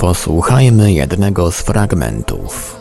Posłuchajmy 0.00 0.92
jednego 0.92 1.52
z 1.52 1.56
fragmentów. 1.56 2.76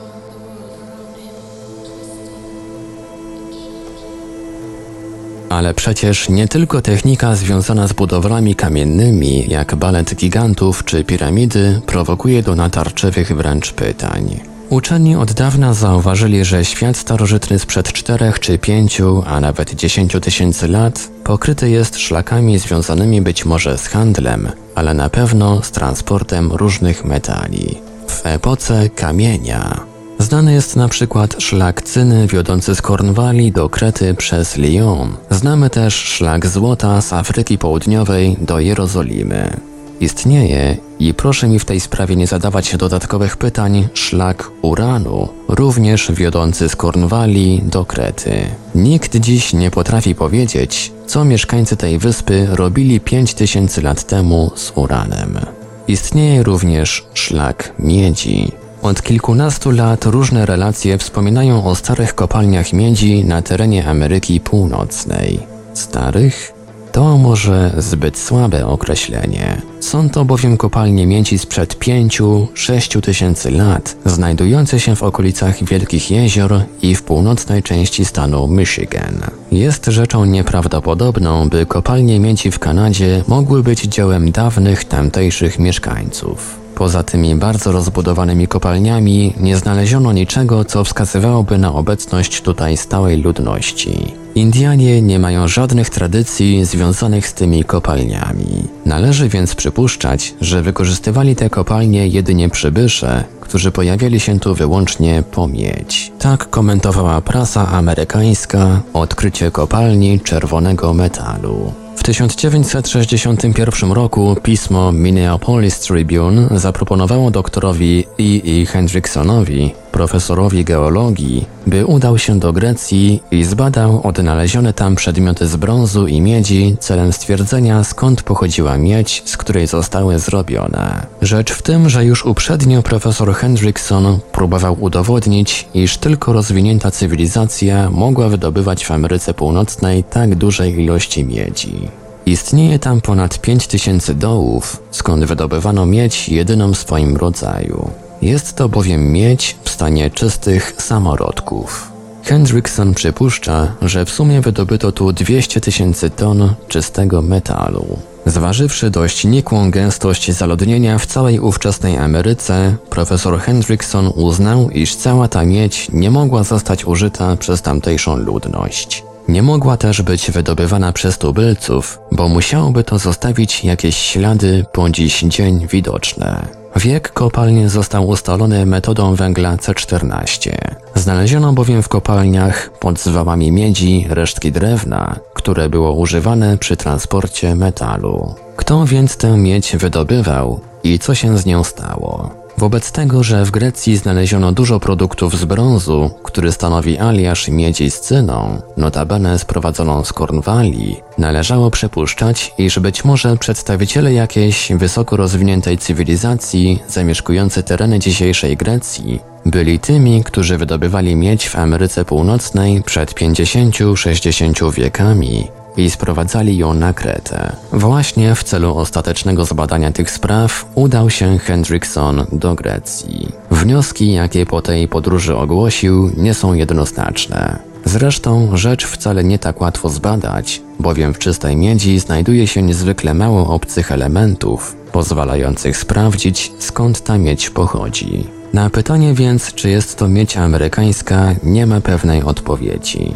Ale 5.50 5.74
przecież 5.74 6.30
nie 6.30 6.48
tylko 6.48 6.82
technika 6.82 7.36
związana 7.36 7.88
z 7.88 7.94
budowlami 7.94 8.56
kamiennymi, 8.56 9.50
jak 9.50 9.76
balet 9.76 10.16
gigantów 10.16 10.86
czy 10.86 11.04
piramidy, 11.04 11.82
prowokuje 11.86 12.44
do 12.44 12.56
natarczywych 12.56 13.38
wręcz 13.38 13.74
pytań. 13.74 14.40
Uczeni 14.70 15.16
od 15.16 15.34
dawna 15.34 15.74
zauważyli, 15.74 16.46
że 16.46 16.66
świat 16.66 16.98
starożytny 16.98 17.60
sprzed 17.60 17.94
czterech 17.94 18.40
czy 18.40 18.58
pięciu, 18.58 19.24
a 19.28 19.40
nawet 19.40 19.74
dziesięciu 19.76 20.22
tysięcy 20.22 20.68
lat 20.68 21.10
pokryty 21.24 21.70
jest 21.70 21.98
szlakami 21.98 22.60
związanymi 22.60 23.22
być 23.22 23.46
może 23.46 23.78
z 23.78 23.88
handlem, 23.88 24.52
ale 24.76 24.94
na 24.94 25.10
pewno 25.10 25.64
z 25.64 25.72
transportem 25.72 26.52
różnych 26.52 27.06
metali. 27.06 27.78
W 28.08 28.26
epoce 28.26 28.90
kamienia 28.90 29.80
Znany 30.20 30.54
jest 30.54 30.76
na 30.76 30.88
przykład 30.88 31.36
szlak 31.42 31.82
cyny 31.82 32.28
wiodący 32.28 32.76
z 32.76 32.82
Kornwali 32.82 33.52
do 33.52 33.70
Krety 33.70 34.14
przez 34.14 34.58
Lyon. 34.58 35.16
Znamy 35.30 35.70
też 35.70 35.96
szlak 35.96 36.48
złota 36.48 37.02
z 37.02 37.14
Afryki 37.14 37.58
Południowej 37.58 38.38
do 38.42 38.60
Jerozolimy. 38.60 39.58
Istnieje, 40.00 40.78
i 41.00 41.14
proszę 41.14 41.48
mi 41.48 41.60
w 41.60 41.66
tej 41.66 41.80
sprawie 41.80 42.16
nie 42.16 42.28
zadawać 42.28 42.78
dodatkowych 42.78 43.38
pytań, 43.38 43.88
szlak 43.94 44.52
uranu, 44.62 45.28
również 45.48 46.12
wiodący 46.12 46.70
z 46.70 46.76
Kornwali 46.76 47.62
do 47.64 47.86
Krety. 47.86 48.32
Nikt 48.76 49.16
dziś 49.16 49.54
nie 49.54 49.72
potrafi 49.72 50.16
powiedzieć, 50.16 50.92
co 51.06 51.26
mieszkańcy 51.26 51.78
tej 51.78 51.98
wyspy 51.98 52.48
robili 52.52 53.00
5000 53.00 53.82
lat 53.82 54.04
temu 54.04 54.52
z 54.56 54.72
uranem. 54.76 55.40
Istnieje 55.88 56.44
również 56.44 57.06
szlak 57.14 57.74
miedzi. 57.80 58.52
Od 58.82 59.02
kilkunastu 59.02 59.72
lat 59.72 60.06
różne 60.06 60.46
relacje 60.46 60.98
wspominają 60.98 61.66
o 61.66 61.76
starych 61.76 62.16
kopalniach 62.16 62.74
miedzi 62.74 63.26
na 63.26 63.42
terenie 63.42 63.88
Ameryki 63.88 64.40
Północnej. 64.40 65.40
Starych? 65.74 66.59
To 66.92 67.18
może 67.18 67.74
zbyt 67.78 68.18
słabe 68.18 68.68
określenie. 68.68 69.62
Są 69.80 70.10
to 70.10 70.26
bowiem 70.26 70.58
kopalnie 70.58 71.08
miedzi 71.08 71.38
sprzed 71.38 71.76
5-6 71.76 73.02
tysięcy 73.02 73.52
lat, 73.52 73.96
znajdujące 74.06 74.80
się 74.80 74.96
w 74.96 75.04
okolicach 75.04 75.64
Wielkich 75.64 76.12
Jezior 76.12 76.62
i 76.82 76.96
w 76.96 77.04
północnej 77.04 77.64
części 77.64 78.06
stanu 78.06 78.48
Michigan. 78.48 79.22
Jest 79.52 79.86
rzeczą 79.86 80.26
nieprawdopodobną, 80.26 81.50
by 81.50 81.66
kopalnie 81.66 82.20
miedzi 82.20 82.52
w 82.52 82.60
Kanadzie 82.60 83.24
mogły 83.28 83.64
być 83.64 83.82
dziełem 83.82 84.32
dawnych 84.32 84.86
tamtejszych 84.86 85.60
mieszkańców. 85.60 86.60
Poza 86.76 87.04
tymi 87.04 87.36
bardzo 87.36 87.72
rozbudowanymi 87.72 88.48
kopalniami 88.48 89.34
nie 89.40 89.58
znaleziono 89.58 90.14
niczego, 90.14 90.66
co 90.66 90.84
wskazywałoby 90.84 91.58
na 91.58 91.74
obecność 91.74 92.42
tutaj 92.42 92.78
stałej 92.78 93.22
ludności. 93.22 94.14
Indianie 94.36 95.02
nie 95.02 95.20
mają 95.20 95.48
żadnych 95.48 95.90
tradycji 95.90 96.66
związanych 96.66 97.28
z 97.28 97.34
tymi 97.34 97.64
kopalniami. 97.64 98.64
Należy 98.86 99.30
więc 99.30 99.56
przypuszczać, 99.56 100.34
że 100.42 100.62
wykorzystywali 100.62 101.36
te 101.36 101.50
kopalnie 101.50 102.08
jedynie 102.08 102.50
przybysze, 102.50 103.24
którzy 103.42 103.72
pojawiali 103.72 104.20
się 104.20 104.40
tu 104.40 104.56
wyłącznie 104.56 105.24
po 105.32 105.48
miedź. 105.48 106.12
Tak 106.20 106.50
komentowała 106.50 107.22
prasa 107.22 107.68
amerykańska 107.68 108.82
odkrycie 108.94 109.52
kopalni 109.52 110.20
czerwonego 110.20 110.94
metalu. 110.94 111.74
W 111.96 112.04
1961 112.04 113.92
roku 113.92 114.36
pismo 114.44 114.92
Minneapolis 114.92 115.80
Tribune 115.80 116.48
zaproponowało 116.52 117.32
doktorowi 117.32 118.06
E. 118.20 118.62
E. 118.62 118.66
Hendricksonowi, 118.66 119.74
profesorowi 119.92 120.66
geologii, 120.66 121.46
by 121.70 121.86
udał 121.86 122.18
się 122.18 122.40
do 122.40 122.54
Grecji 122.54 123.24
i 123.32 123.44
zbadał 123.44 124.08
odnalezione 124.08 124.74
tam 124.74 124.96
przedmioty 124.96 125.48
z 125.48 125.56
brązu 125.56 126.08
i 126.08 126.22
miedzi 126.22 126.76
celem 126.80 127.14
stwierdzenia 127.14 127.84
skąd 127.84 128.24
pochodziła 128.24 128.78
miedź, 128.78 129.24
z 129.26 129.38
której 129.38 129.68
zostały 129.68 130.20
zrobione. 130.20 131.06
Rzecz 131.22 131.52
w 131.52 131.62
tym, 131.62 131.90
że 131.90 132.06
już 132.06 132.26
uprzednio 132.26 132.84
profesor 132.84 133.34
Hendrickson 133.34 134.20
próbował 134.32 134.78
udowodnić, 134.80 135.68
iż 135.74 135.98
tylko 135.98 136.34
rozwinięta 136.34 136.92
cywilizacja 136.92 137.90
mogła 137.90 138.30
wydobywać 138.30 138.86
w 138.86 138.92
Ameryce 138.92 139.34
Północnej 139.34 140.04
tak 140.04 140.36
dużej 140.36 140.80
ilości 140.80 141.26
miedzi. 141.26 141.88
Istnieje 142.26 142.80
tam 142.80 143.02
ponad 143.02 143.42
5000 143.42 144.14
dołów, 144.14 144.84
skąd 144.92 145.26
wydobywano 145.26 145.86
miedź 145.86 146.30
jedyną 146.30 146.74
w 146.74 146.78
swoim 146.78 147.18
rodzaju. 147.18 147.90
Jest 148.22 148.56
to 148.56 148.70
bowiem 148.70 149.12
miedź 149.12 149.56
stanie 149.80 150.10
czystych 150.10 150.74
samorodków. 150.78 151.92
Hendrickson 152.24 152.94
przypuszcza, 152.94 153.72
że 153.82 154.06
w 154.06 154.10
sumie 154.10 154.42
wydobyto 154.42 154.92
tu 154.92 155.14
200 155.14 155.62
tysięcy 155.62 156.10
ton 156.10 156.54
czystego 156.68 157.22
metalu. 157.22 158.00
Zważywszy 158.26 158.90
dość 158.90 159.26
nikłą 159.26 159.72
gęstość 159.72 160.32
zaludnienia 160.32 160.98
w 160.98 161.06
całej 161.06 161.40
ówczesnej 161.40 161.98
Ameryce, 161.98 162.76
profesor 162.90 163.40
Hendrickson 163.40 164.12
uznał, 164.16 164.70
iż 164.70 164.96
cała 164.96 165.28
ta 165.28 165.46
miedź 165.46 165.88
nie 165.94 166.12
mogła 166.12 166.44
zostać 166.44 166.86
użyta 166.86 167.36
przez 167.36 167.62
tamtejszą 167.62 168.18
ludność. 168.18 169.04
Nie 169.28 169.44
mogła 169.44 169.78
też 169.78 170.02
być 170.02 170.32
wydobywana 170.32 170.94
przez 170.94 171.18
tubylców, 171.18 172.00
bo 172.12 172.28
musiałoby 172.28 172.84
to 172.84 173.00
zostawić 173.00 173.64
jakieś 173.64 173.98
ślady 173.98 174.66
po 174.74 174.90
dziś 174.90 175.20
dzień 175.22 175.68
widoczne. 175.68 176.59
Wiek 176.76 177.14
kopalń 177.14 177.70
został 177.70 178.08
ustalony 178.08 178.66
metodą 178.66 179.16
węgla 179.16 179.56
C14. 179.56 180.52
Znaleziono 180.96 181.54
bowiem 181.54 181.84
w 181.84 181.88
kopalniach 181.88 182.70
pod 182.80 183.00
zwałami 183.00 183.52
miedzi 183.52 184.06
resztki 184.10 184.52
drewna, 184.52 185.20
które 185.34 185.70
było 185.70 185.94
używane 185.94 186.58
przy 186.58 186.78
transporcie 186.78 187.56
metalu. 187.56 188.36
Kto 188.56 188.86
więc 188.86 189.18
tę 189.18 189.38
miedź 189.38 189.78
wydobywał 189.78 190.60
i 190.84 191.00
co 191.00 191.16
się 191.16 191.38
z 191.38 191.46
nią 191.46 191.64
stało? 191.64 192.30
Wobec 192.60 192.92
tego, 192.92 193.24
że 193.24 193.46
w 193.46 193.52
Grecji 193.52 193.98
znaleziono 193.98 194.52
dużo 194.52 194.80
produktów 194.80 195.38
z 195.38 195.46
brązu, 195.46 196.12
który 196.24 196.52
stanowi 196.52 196.98
aliasz 196.98 197.48
miedzi 197.48 197.92
z 197.92 198.00
cyną, 198.00 198.62
notabene 198.78 199.40
sprowadzoną 199.40 200.04
z 200.04 200.14
Kornwalii, 200.14 201.02
należało 201.18 201.72
przypuszczać, 201.72 202.54
iż 202.58 202.80
być 202.80 203.06
może 203.06 203.38
przedstawiciele 203.38 204.14
jakiejś 204.14 204.72
wysoko 204.76 205.18
rozwiniętej 205.18 205.78
cywilizacji 205.78 206.80
zamieszkujący 206.88 207.64
tereny 207.64 208.00
dzisiejszej 208.00 208.58
Grecji 208.58 209.20
byli 209.46 209.80
tymi, 209.80 210.24
którzy 210.24 210.58
wydobywali 210.58 211.16
miedź 211.16 211.50
w 211.50 211.56
Ameryce 211.56 212.06
Północnej 212.06 212.84
przed 212.84 213.14
50-60 213.14 214.74
wiekami 214.74 215.48
i 215.80 215.90
sprowadzali 215.90 216.58
ją 216.58 216.74
na 216.74 216.94
Kretę. 216.94 217.56
Właśnie 217.74 218.36
w 218.36 218.44
celu 218.44 218.78
ostatecznego 218.78 219.46
zbadania 219.46 219.92
tych 219.92 220.12
spraw 220.12 220.66
udał 220.76 221.10
się 221.10 221.38
Hendrickson 221.38 222.26
do 222.32 222.56
Grecji. 222.56 223.28
Wnioski, 223.52 224.14
jakie 224.14 224.46
po 224.46 224.62
tej 224.62 224.88
podróży 224.88 225.36
ogłosił, 225.36 226.12
nie 226.18 226.34
są 226.34 226.54
jednoznaczne. 226.54 227.60
Zresztą 227.86 228.58
rzecz 228.58 228.86
wcale 228.86 229.24
nie 229.24 229.40
tak 229.40 229.62
łatwo 229.62 229.90
zbadać, 229.90 230.62
bowiem 230.80 231.14
w 231.14 231.20
czystej 231.20 231.56
miedzi 231.56 232.00
znajduje 232.00 232.48
się 232.48 232.62
niezwykle 232.62 233.14
mało 233.14 233.48
obcych 233.48 233.92
elementów, 233.92 234.76
pozwalających 234.92 235.78
sprawdzić 235.78 236.52
skąd 236.60 237.02
ta 237.04 237.18
miedź 237.18 237.50
pochodzi. 237.50 238.28
Na 238.54 238.70
pytanie 238.70 239.14
więc, 239.14 239.54
czy 239.54 239.70
jest 239.70 239.98
to 239.98 240.08
miedź 240.08 240.38
amerykańska, 240.38 241.36
nie 241.44 241.66
ma 241.66 241.82
pewnej 241.82 242.24
odpowiedzi. 242.24 243.14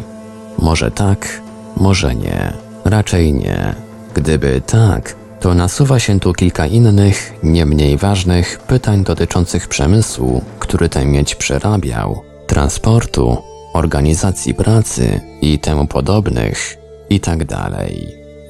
Może 0.58 0.90
tak, 0.90 1.40
może 1.76 2.14
nie. 2.14 2.52
Raczej 2.84 3.32
nie. 3.32 3.74
Gdyby 4.14 4.62
tak, 4.66 5.14
to 5.40 5.54
nasuwa 5.54 5.98
się 5.98 6.20
tu 6.20 6.32
kilka 6.32 6.66
innych, 6.66 7.32
nie 7.42 7.66
mniej 7.66 7.96
ważnych 7.96 8.58
pytań 8.58 9.04
dotyczących 9.04 9.68
przemysłu, 9.68 10.42
który 10.58 10.88
tę 10.88 11.04
miedź 11.04 11.34
przerabiał, 11.34 12.22
transportu, 12.46 13.36
organizacji 13.72 14.54
pracy 14.54 15.20
i 15.40 15.58
temu 15.58 15.86
podobnych, 15.86 16.76
i 17.10 17.20
tak. 17.20 17.38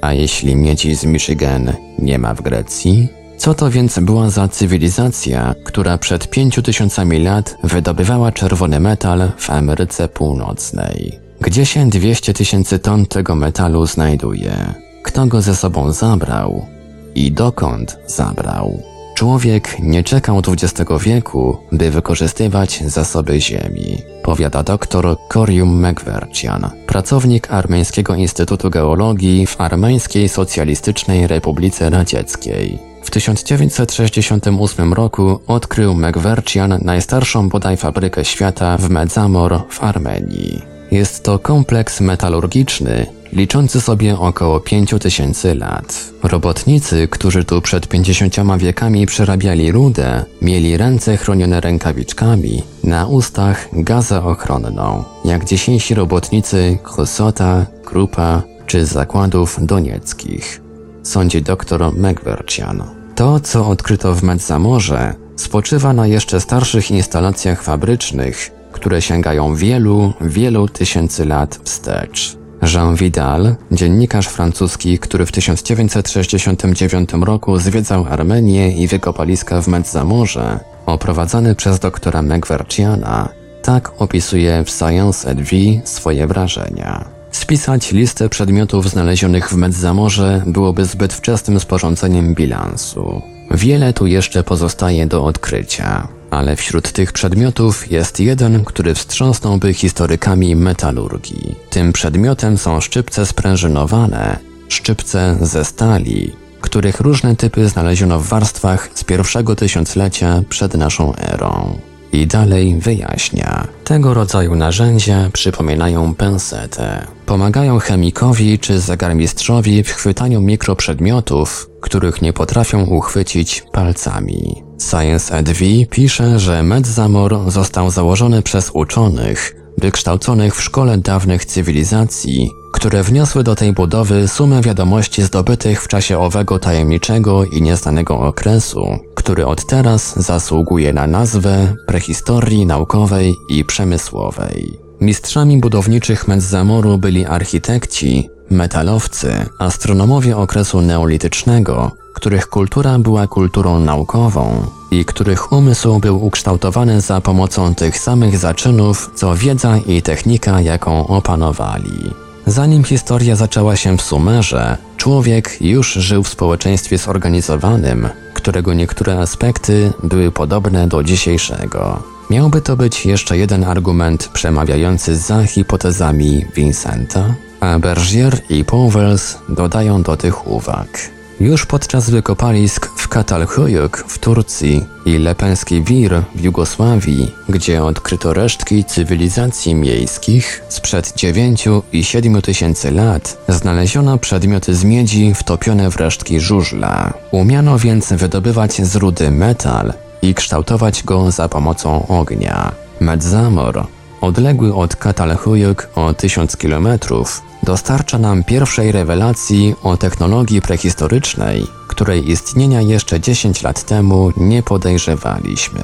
A 0.02 0.12
jeśli 0.12 0.56
miedzi 0.56 0.94
z 0.94 1.04
Michigan 1.04 1.72
nie 1.98 2.18
ma 2.18 2.34
w 2.34 2.42
Grecji? 2.42 3.08
Co 3.36 3.54
to 3.54 3.70
więc 3.70 3.98
była 3.98 4.30
za 4.30 4.48
cywilizacja, 4.48 5.54
która 5.64 5.98
przed 5.98 6.30
pięciu 6.30 6.62
tysiącami 6.62 7.20
lat 7.20 7.56
wydobywała 7.64 8.32
czerwony 8.32 8.80
metal 8.80 9.32
w 9.36 9.50
Ameryce 9.50 10.08
Północnej? 10.08 11.23
Gdzie 11.44 11.66
się 11.66 11.88
200 11.88 12.34
tysięcy 12.34 12.78
ton 12.78 13.06
tego 13.06 13.34
metalu 13.34 13.86
znajduje? 13.86 14.74
Kto 15.02 15.26
go 15.26 15.42
ze 15.42 15.56
sobą 15.56 15.92
zabrał? 15.92 16.66
I 17.14 17.32
dokąd 17.32 17.98
zabrał? 18.06 18.82
Człowiek 19.14 19.76
nie 19.80 20.04
czekał 20.04 20.42
XX 20.48 20.90
wieku, 21.00 21.56
by 21.72 21.90
wykorzystywać 21.90 22.82
zasoby 22.86 23.40
ziemi, 23.40 24.02
powiada 24.22 24.62
dr 24.62 25.16
Korium 25.28 25.80
Megwercian, 25.80 26.70
pracownik 26.86 27.50
Armeńskiego 27.50 28.14
Instytutu 28.14 28.70
Geologii 28.70 29.46
w 29.46 29.60
Armeńskiej 29.60 30.28
Socjalistycznej 30.28 31.26
Republice 31.26 31.90
Radzieckiej. 31.90 32.78
W 33.02 33.10
1968 33.10 34.92
roku 34.92 35.40
odkrył 35.46 35.94
Megwercian 35.94 36.78
najstarszą 36.82 37.48
bodaj 37.48 37.76
fabrykę 37.76 38.24
świata 38.24 38.76
w 38.76 38.90
Medzamor 38.90 39.62
w 39.70 39.82
Armenii. 39.82 40.73
Jest 40.90 41.22
to 41.22 41.38
kompleks 41.38 42.00
metalurgiczny, 42.00 43.06
liczący 43.32 43.80
sobie 43.80 44.18
około 44.18 44.60
5000 44.60 45.54
lat. 45.54 46.12
Robotnicy, 46.22 47.08
którzy 47.08 47.44
tu 47.44 47.62
przed 47.62 47.88
50 47.88 48.36
wiekami 48.58 49.06
przerabiali 49.06 49.72
rudę, 49.72 50.24
mieli 50.42 50.76
ręce 50.76 51.16
chronione 51.16 51.60
rękawiczkami, 51.60 52.62
na 52.84 53.06
ustach 53.06 53.68
gazę 53.72 54.22
ochronną, 54.24 55.04
jak 55.24 55.44
dzisiejsi 55.44 55.94
robotnicy 55.94 56.78
Chusota, 56.84 57.66
Krupa 57.84 58.42
czy 58.66 58.86
zakładów 58.86 59.58
donieckich. 59.66 60.60
Sądzi 61.02 61.42
dr 61.42 61.92
Megwercian. 61.92 62.82
To, 63.14 63.40
co 63.40 63.68
odkryto 63.68 64.14
w 64.14 64.22
Medzamorze, 64.22 65.14
spoczywa 65.36 65.92
na 65.92 66.06
jeszcze 66.06 66.40
starszych 66.40 66.90
instalacjach 66.90 67.62
fabrycznych, 67.62 68.50
które 68.74 69.02
sięgają 69.02 69.54
wielu, 69.54 70.12
wielu 70.20 70.68
tysięcy 70.68 71.24
lat 71.24 71.60
wstecz. 71.64 72.36
Jean 72.74 72.94
Vidal, 72.94 73.54
dziennikarz 73.72 74.28
francuski, 74.28 74.98
który 74.98 75.26
w 75.26 75.32
1969 75.32 77.10
roku 77.12 77.58
zwiedzał 77.58 78.06
Armenię 78.10 78.76
i 78.76 78.88
wykopaliska 78.88 79.60
w 79.62 79.68
Medzamorze, 79.68 80.60
oprowadzany 80.86 81.54
przez 81.54 81.78
doktora 81.78 82.22
Megwerciana, 82.22 83.28
tak 83.62 83.92
opisuje 83.98 84.64
w 84.64 84.70
Science 84.70 85.30
et 85.30 85.40
Vie 85.40 85.80
swoje 85.84 86.26
wrażenia. 86.26 87.04
Spisać 87.30 87.92
listę 87.92 88.28
przedmiotów 88.28 88.90
znalezionych 88.90 89.48
w 89.48 89.56
Medzamorze 89.56 90.42
byłoby 90.46 90.84
zbyt 90.84 91.12
wczesnym 91.12 91.60
sporządzeniem 91.60 92.34
bilansu. 92.34 93.22
Wiele 93.50 93.92
tu 93.92 94.06
jeszcze 94.06 94.44
pozostaje 94.44 95.06
do 95.06 95.24
odkrycia 95.24 96.08
ale 96.34 96.56
wśród 96.56 96.92
tych 96.92 97.12
przedmiotów 97.12 97.90
jest 97.90 98.20
jeden, 98.20 98.64
który 98.64 98.94
wstrząsnąłby 98.94 99.74
historykami 99.74 100.56
metalurgii. 100.56 101.54
Tym 101.70 101.92
przedmiotem 101.92 102.58
są 102.58 102.80
szczypce 102.80 103.26
sprężynowane, 103.26 104.38
szczypce 104.68 105.36
ze 105.40 105.64
stali, 105.64 106.32
których 106.60 107.00
różne 107.00 107.36
typy 107.36 107.68
znaleziono 107.68 108.20
w 108.20 108.28
warstwach 108.28 108.90
z 108.94 109.04
pierwszego 109.04 109.56
tysiąclecia 109.56 110.42
przed 110.48 110.74
naszą 110.74 111.16
erą. 111.16 111.78
I 112.12 112.26
dalej 112.26 112.78
wyjaśnia. 112.80 113.66
Tego 113.84 114.14
rodzaju 114.14 114.54
narzędzia 114.54 115.30
przypominają 115.32 116.14
pensetę. 116.14 117.06
Pomagają 117.26 117.78
chemikowi 117.78 118.58
czy 118.58 118.80
zegarmistrzowi 118.80 119.82
w 119.82 119.90
chwytaniu 119.90 120.40
mikroprzedmiotów, 120.40 121.70
których 121.80 122.22
nie 122.22 122.32
potrafią 122.32 122.84
uchwycić 122.84 123.64
palcami. 123.72 124.63
Science 124.78 125.42
V 125.42 125.64
pisze, 125.90 126.38
że 126.38 126.62
Medzamor 126.62 127.50
został 127.50 127.90
założony 127.90 128.42
przez 128.42 128.70
uczonych, 128.74 129.56
wykształconych 129.78 130.56
w 130.56 130.62
szkole 130.62 130.98
dawnych 130.98 131.44
cywilizacji, 131.44 132.50
które 132.72 133.02
wniosły 133.02 133.44
do 133.44 133.54
tej 133.54 133.72
budowy 133.72 134.28
sumę 134.28 134.60
wiadomości 134.60 135.22
zdobytych 135.22 135.82
w 135.82 135.88
czasie 135.88 136.18
owego 136.18 136.58
tajemniczego 136.58 137.44
i 137.44 137.62
nieznanego 137.62 138.20
okresu, 138.20 138.98
który 139.14 139.46
od 139.46 139.66
teraz 139.66 140.16
zasługuje 140.16 140.92
na 140.92 141.06
nazwę 141.06 141.74
prehistorii 141.86 142.66
naukowej 142.66 143.34
i 143.48 143.64
przemysłowej. 143.64 144.78
Mistrzami 145.00 145.60
budowniczych 145.60 146.28
Medzamoru 146.28 146.98
byli 146.98 147.26
architekci, 147.26 148.28
metalowcy, 148.50 149.46
astronomowie 149.58 150.36
okresu 150.36 150.80
neolitycznego, 150.80 151.90
których 152.24 152.48
kultura 152.48 152.98
była 152.98 153.26
kulturą 153.26 153.80
naukową 153.80 154.66
i 154.90 155.04
których 155.04 155.52
umysł 155.52 155.98
był 155.98 156.24
ukształtowany 156.24 157.00
za 157.00 157.20
pomocą 157.20 157.74
tych 157.74 157.98
samych 157.98 158.38
zaczynów, 158.38 159.10
co 159.14 159.36
wiedza 159.36 159.76
i 159.86 160.02
technika, 160.02 160.60
jaką 160.60 161.06
opanowali. 161.06 162.14
Zanim 162.46 162.84
historia 162.84 163.36
zaczęła 163.36 163.76
się 163.76 163.96
w 163.96 164.02
Sumerze, 164.02 164.76
człowiek 164.96 165.62
już 165.62 165.92
żył 165.92 166.22
w 166.22 166.28
społeczeństwie 166.28 166.98
zorganizowanym, 166.98 168.08
którego 168.34 168.74
niektóre 168.74 169.18
aspekty 169.18 169.92
były 170.02 170.30
podobne 170.30 170.88
do 170.88 171.02
dzisiejszego. 171.02 172.02
Miałby 172.30 172.60
to 172.60 172.76
być 172.76 173.06
jeszcze 173.06 173.38
jeden 173.38 173.64
argument 173.64 174.28
przemawiający 174.28 175.16
za 175.16 175.46
hipotezami 175.46 176.44
Vincenta, 176.56 177.34
a 177.60 177.78
Bergier 177.78 178.38
i 178.50 178.64
Powells 178.64 179.38
dodają 179.48 180.02
do 180.02 180.16
tych 180.16 180.46
uwag. 180.46 181.14
Już 181.40 181.66
podczas 181.66 182.10
wykopalisk 182.10 182.90
w 182.96 183.08
Katalhuyuk 183.08 184.04
w 184.08 184.18
Turcji 184.18 184.84
i 185.06 185.18
Lepenski 185.18 185.82
Wir 185.82 186.22
w 186.34 186.40
Jugosławii, 186.40 187.34
gdzie 187.48 187.84
odkryto 187.84 188.32
resztki 188.32 188.84
cywilizacji 188.84 189.74
miejskich 189.74 190.62
sprzed 190.68 191.12
9 191.16 191.64
i 191.92 192.04
7 192.04 192.42
tysięcy 192.42 192.90
lat, 192.90 193.38
znaleziono 193.48 194.18
przedmioty 194.18 194.74
z 194.74 194.84
miedzi 194.84 195.34
wtopione 195.34 195.90
w 195.90 195.96
resztki 195.96 196.40
żużla. 196.40 197.12
Umiano 197.30 197.78
więc 197.78 198.12
wydobywać 198.12 198.82
z 198.82 198.96
rudy 198.96 199.30
metal 199.30 199.92
i 200.22 200.34
kształtować 200.34 201.02
go 201.02 201.30
za 201.30 201.48
pomocą 201.48 202.06
ognia. 202.06 202.72
Medzamor, 203.00 203.86
odległy 204.20 204.74
od 204.74 204.96
Katalhuyuk 204.96 205.88
o 205.94 206.14
1000 206.14 206.56
kilometrów, 206.56 207.42
dostarcza 207.64 208.18
nam 208.18 208.44
pierwszej 208.44 208.92
rewelacji 208.92 209.74
o 209.82 209.96
technologii 209.96 210.62
prehistorycznej, 210.62 211.66
której 211.88 212.30
istnienia 212.30 212.80
jeszcze 212.80 213.20
10 213.20 213.62
lat 213.62 213.84
temu 213.84 214.32
nie 214.36 214.62
podejrzewaliśmy. 214.62 215.80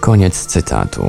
Koniec 0.00 0.46
cytatu. 0.46 1.06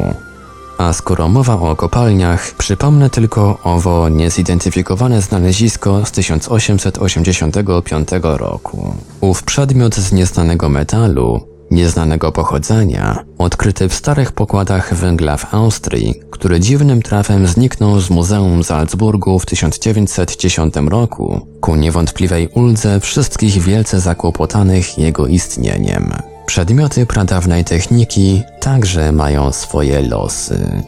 A 0.77 0.93
skoro 0.93 1.27
mowa 1.27 1.53
o 1.53 1.75
kopalniach, 1.75 2.51
przypomnę 2.57 3.09
tylko 3.09 3.59
owo 3.63 4.09
niezidentyfikowane 4.09 5.21
znalezisko 5.21 6.05
z 6.05 6.11
1885 6.11 8.09
roku. 8.21 8.95
Ów 9.21 9.43
przedmiot 9.43 9.95
z 9.95 10.11
nieznanego 10.11 10.69
metalu 10.69 11.52
nieznanego 11.73 12.31
pochodzenia, 12.31 13.23
odkryty 13.37 13.89
w 13.89 13.93
starych 13.93 14.31
pokładach 14.31 14.93
węgla 14.93 15.37
w 15.37 15.53
Austrii, 15.53 16.15
który 16.31 16.59
dziwnym 16.59 17.01
trafem 17.01 17.47
zniknął 17.47 17.99
z 17.99 18.09
Muzeum 18.09 18.63
Salzburgu 18.63 19.39
w 19.39 19.45
1910 19.45 20.73
roku, 20.89 21.47
ku 21.61 21.75
niewątpliwej 21.75 22.47
uldze 22.47 22.99
wszystkich 22.99 23.61
wielce 23.61 23.99
zakłopotanych 23.99 24.97
jego 24.97 25.27
istnieniem. 25.27 26.13
Przedmioty 26.45 27.05
pradawnej 27.05 27.65
techniki 27.65 28.41
także 28.59 29.11
mają 29.11 29.51
swoje 29.51 30.01
losy. 30.01 30.83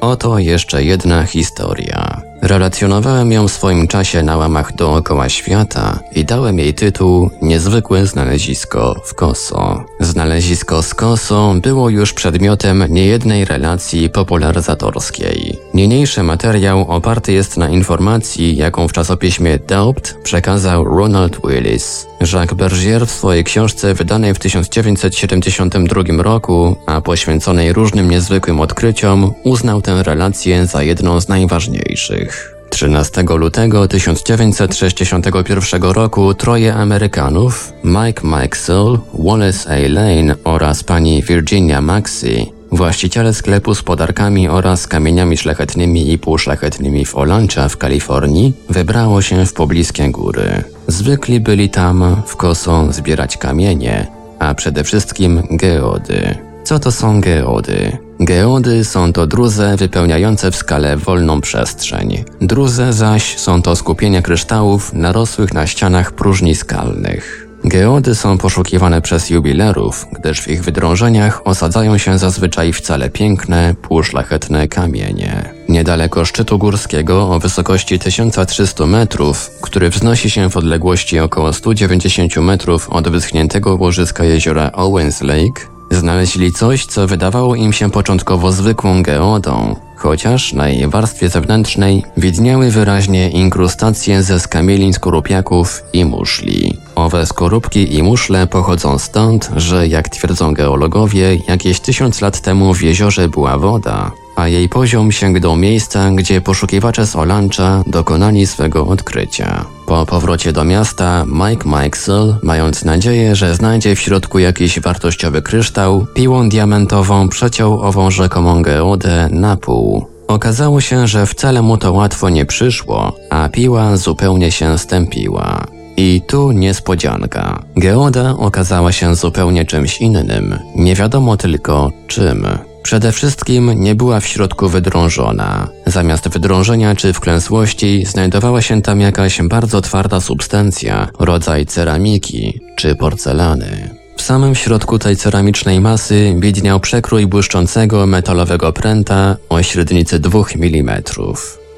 Oto 0.00 0.38
jeszcze 0.38 0.84
jedna 0.84 1.26
historia. 1.26 2.22
Relacjonowałem 2.42 3.32
ją 3.32 3.48
w 3.48 3.52
swoim 3.52 3.88
czasie 3.88 4.22
na 4.22 4.36
łamach 4.36 4.74
dookoła 4.74 5.28
świata 5.28 5.98
i 6.12 6.24
dałem 6.24 6.58
jej 6.58 6.74
tytuł 6.74 7.30
Niezwykłe 7.42 8.06
znalezisko 8.06 8.94
w 9.04 9.14
Koso. 9.14 9.84
Znalezisko 10.00 10.82
z 10.82 10.94
Koso 10.94 11.54
było 11.62 11.88
już 11.88 12.12
przedmiotem 12.12 12.84
niejednej 12.88 13.44
relacji 13.44 14.10
popularyzatorskiej. 14.10 15.58
Niniejszy 15.74 16.22
materiał 16.22 16.90
oparty 16.90 17.32
jest 17.32 17.56
na 17.56 17.68
informacji, 17.68 18.56
jaką 18.56 18.88
w 18.88 18.92
czasopiśmie 18.92 19.58
Doubt 19.58 20.16
przekazał 20.22 20.84
Ronald 20.84 21.38
Willis. 21.44 22.06
Jacques 22.20 22.58
Bergier 22.58 23.06
w 23.06 23.10
swojej 23.10 23.44
książce 23.44 23.94
wydanej 23.94 24.34
w 24.34 24.38
1972 24.38 26.22
roku, 26.22 26.76
a 26.86 27.00
poświęconej 27.00 27.72
różnym 27.72 28.10
niezwykłym 28.10 28.60
odkryciom, 28.60 29.34
uznał 29.44 29.82
tę 29.82 30.02
relację 30.02 30.66
za 30.66 30.82
jedną 30.82 31.20
z 31.20 31.28
najważniejszych. 31.28 32.35
13 32.70 33.22
lutego 33.22 33.88
1961 33.88 35.82
roku 35.82 36.34
troje 36.34 36.74
Amerykanów, 36.74 37.72
Mike 37.84 38.26
Maxwell, 38.26 38.98
Wallace 39.18 39.70
A. 39.70 39.88
Lane 39.88 40.34
oraz 40.44 40.84
pani 40.84 41.22
Virginia 41.22 41.80
Maxey, 41.80 42.52
właściciele 42.72 43.34
sklepu 43.34 43.74
z 43.74 43.82
podarkami 43.82 44.48
oraz 44.48 44.86
kamieniami 44.86 45.36
szlachetnymi 45.36 46.12
i 46.12 46.18
półszlachetnymi 46.18 47.04
w 47.04 47.14
Olancha 47.14 47.68
w 47.68 47.76
Kalifornii, 47.76 48.54
wybrało 48.68 49.22
się 49.22 49.46
w 49.46 49.52
pobliskie 49.52 50.08
góry. 50.10 50.64
Zwykli 50.86 51.40
byli 51.40 51.70
tam 51.70 52.22
w 52.26 52.36
kosą 52.36 52.92
zbierać 52.92 53.36
kamienie, 53.36 54.06
a 54.38 54.54
przede 54.54 54.84
wszystkim 54.84 55.42
geody. 55.50 56.38
Co 56.64 56.78
to 56.78 56.92
są 56.92 57.20
geody? 57.20 58.05
Geody 58.20 58.84
są 58.84 59.12
to 59.12 59.26
druze 59.26 59.76
wypełniające 59.76 60.50
w 60.50 60.56
skalę 60.56 60.96
wolną 60.96 61.40
przestrzeń. 61.40 62.24
Druze 62.40 62.92
zaś 62.92 63.38
są 63.38 63.62
to 63.62 63.76
skupienia 63.76 64.22
kryształów 64.22 64.92
narosłych 64.92 65.54
na 65.54 65.66
ścianach 65.66 66.12
próżni 66.12 66.54
skalnych. 66.54 67.46
Geody 67.64 68.14
są 68.14 68.38
poszukiwane 68.38 69.00
przez 69.00 69.30
jubilerów, 69.30 70.06
gdyż 70.12 70.40
w 70.40 70.48
ich 70.48 70.64
wydrążeniach 70.64 71.46
osadzają 71.46 71.98
się 71.98 72.18
zazwyczaj 72.18 72.72
wcale 72.72 73.10
piękne, 73.10 73.74
półszlachetne 73.82 74.68
kamienie. 74.68 75.54
Niedaleko 75.68 76.24
szczytu 76.24 76.58
górskiego 76.58 77.30
o 77.34 77.40
wysokości 77.40 77.98
1300 77.98 78.86
metrów, 78.86 79.50
który 79.60 79.90
wznosi 79.90 80.30
się 80.30 80.50
w 80.50 80.56
odległości 80.56 81.18
około 81.18 81.52
190 81.52 82.36
metrów 82.36 82.90
od 82.90 83.08
wyschniętego 83.08 83.76
łożyska 83.76 84.24
jeziora 84.24 84.70
Owens 84.72 85.22
Lake, 85.22 85.75
Znaleźli 85.90 86.52
coś, 86.52 86.86
co 86.86 87.06
wydawało 87.06 87.54
im 87.54 87.72
się 87.72 87.90
początkowo 87.90 88.52
zwykłą 88.52 89.02
geodą, 89.02 89.76
chociaż 89.96 90.52
na 90.52 90.68
jej 90.68 90.88
warstwie 90.88 91.28
zewnętrznej 91.28 92.04
widniały 92.16 92.70
wyraźnie 92.70 93.30
inkrustacje 93.30 94.22
ze 94.22 94.40
skamielin 94.40 94.92
skorupiaków 94.92 95.82
i 95.92 96.04
muszli. 96.04 96.85
Owe 96.96 97.26
skorupki 97.26 97.94
i 97.94 98.02
muszle 98.02 98.46
pochodzą 98.46 98.98
stąd, 98.98 99.50
że 99.56 99.88
jak 99.88 100.08
twierdzą 100.08 100.54
geologowie, 100.54 101.38
jakieś 101.48 101.80
tysiąc 101.80 102.20
lat 102.20 102.40
temu 102.40 102.74
w 102.74 102.82
jeziorze 102.82 103.28
była 103.28 103.58
woda, 103.58 104.10
a 104.36 104.48
jej 104.48 104.68
poziom 104.68 105.12
sięgnął 105.12 105.56
miejsca, 105.56 106.10
gdzie 106.10 106.40
poszukiwacze 106.40 107.06
z 107.06 107.16
Olancza 107.16 107.82
dokonali 107.86 108.46
swego 108.46 108.86
odkrycia. 108.86 109.64
Po 109.86 110.06
powrocie 110.06 110.52
do 110.52 110.64
miasta, 110.64 111.24
Mike 111.26 111.68
Mikesel, 111.68 112.36
mając 112.42 112.84
nadzieję, 112.84 113.36
że 113.36 113.54
znajdzie 113.54 113.96
w 113.96 114.00
środku 114.00 114.38
jakiś 114.38 114.80
wartościowy 114.80 115.42
kryształ, 115.42 116.06
piłą 116.14 116.48
diamentową 116.48 117.28
przeciął 117.28 117.82
ową 117.82 118.10
rzekomą 118.10 118.62
geodę 118.62 119.28
na 119.30 119.56
pół. 119.56 120.06
Okazało 120.28 120.80
się, 120.80 121.06
że 121.06 121.26
wcale 121.26 121.62
mu 121.62 121.76
to 121.76 121.92
łatwo 121.92 122.28
nie 122.28 122.44
przyszło, 122.44 123.12
a 123.30 123.48
piła 123.48 123.96
zupełnie 123.96 124.52
się 124.52 124.78
stępiła. 124.78 125.75
I 125.96 126.22
tu 126.26 126.52
niespodzianka. 126.52 127.62
Geoda 127.76 128.30
okazała 128.38 128.92
się 128.92 129.14
zupełnie 129.14 129.64
czymś 129.64 130.00
innym, 130.00 130.58
nie 130.76 130.94
wiadomo 130.94 131.36
tylko 131.36 131.92
czym. 132.06 132.46
Przede 132.82 133.12
wszystkim 133.12 133.72
nie 133.82 133.94
była 133.94 134.20
w 134.20 134.26
środku 134.26 134.68
wydrążona. 134.68 135.68
Zamiast 135.86 136.28
wydrążenia 136.28 136.94
czy 136.94 137.12
wklęsłości 137.12 138.04
znajdowała 138.06 138.62
się 138.62 138.82
tam 138.82 139.00
jakaś 139.00 139.42
bardzo 139.42 139.80
twarda 139.80 140.20
substancja, 140.20 141.08
rodzaj 141.18 141.66
ceramiki 141.66 142.60
czy 142.76 142.94
porcelany. 142.94 143.90
W 144.16 144.22
samym 144.22 144.54
środku 144.54 144.98
tej 144.98 145.16
ceramicznej 145.16 145.80
masy 145.80 146.34
widniał 146.38 146.80
przekrój 146.80 147.26
błyszczącego 147.26 148.06
metalowego 148.06 148.72
pręta 148.72 149.36
o 149.48 149.62
średnicy 149.62 150.18
2 150.18 150.40
mm. 150.54 151.02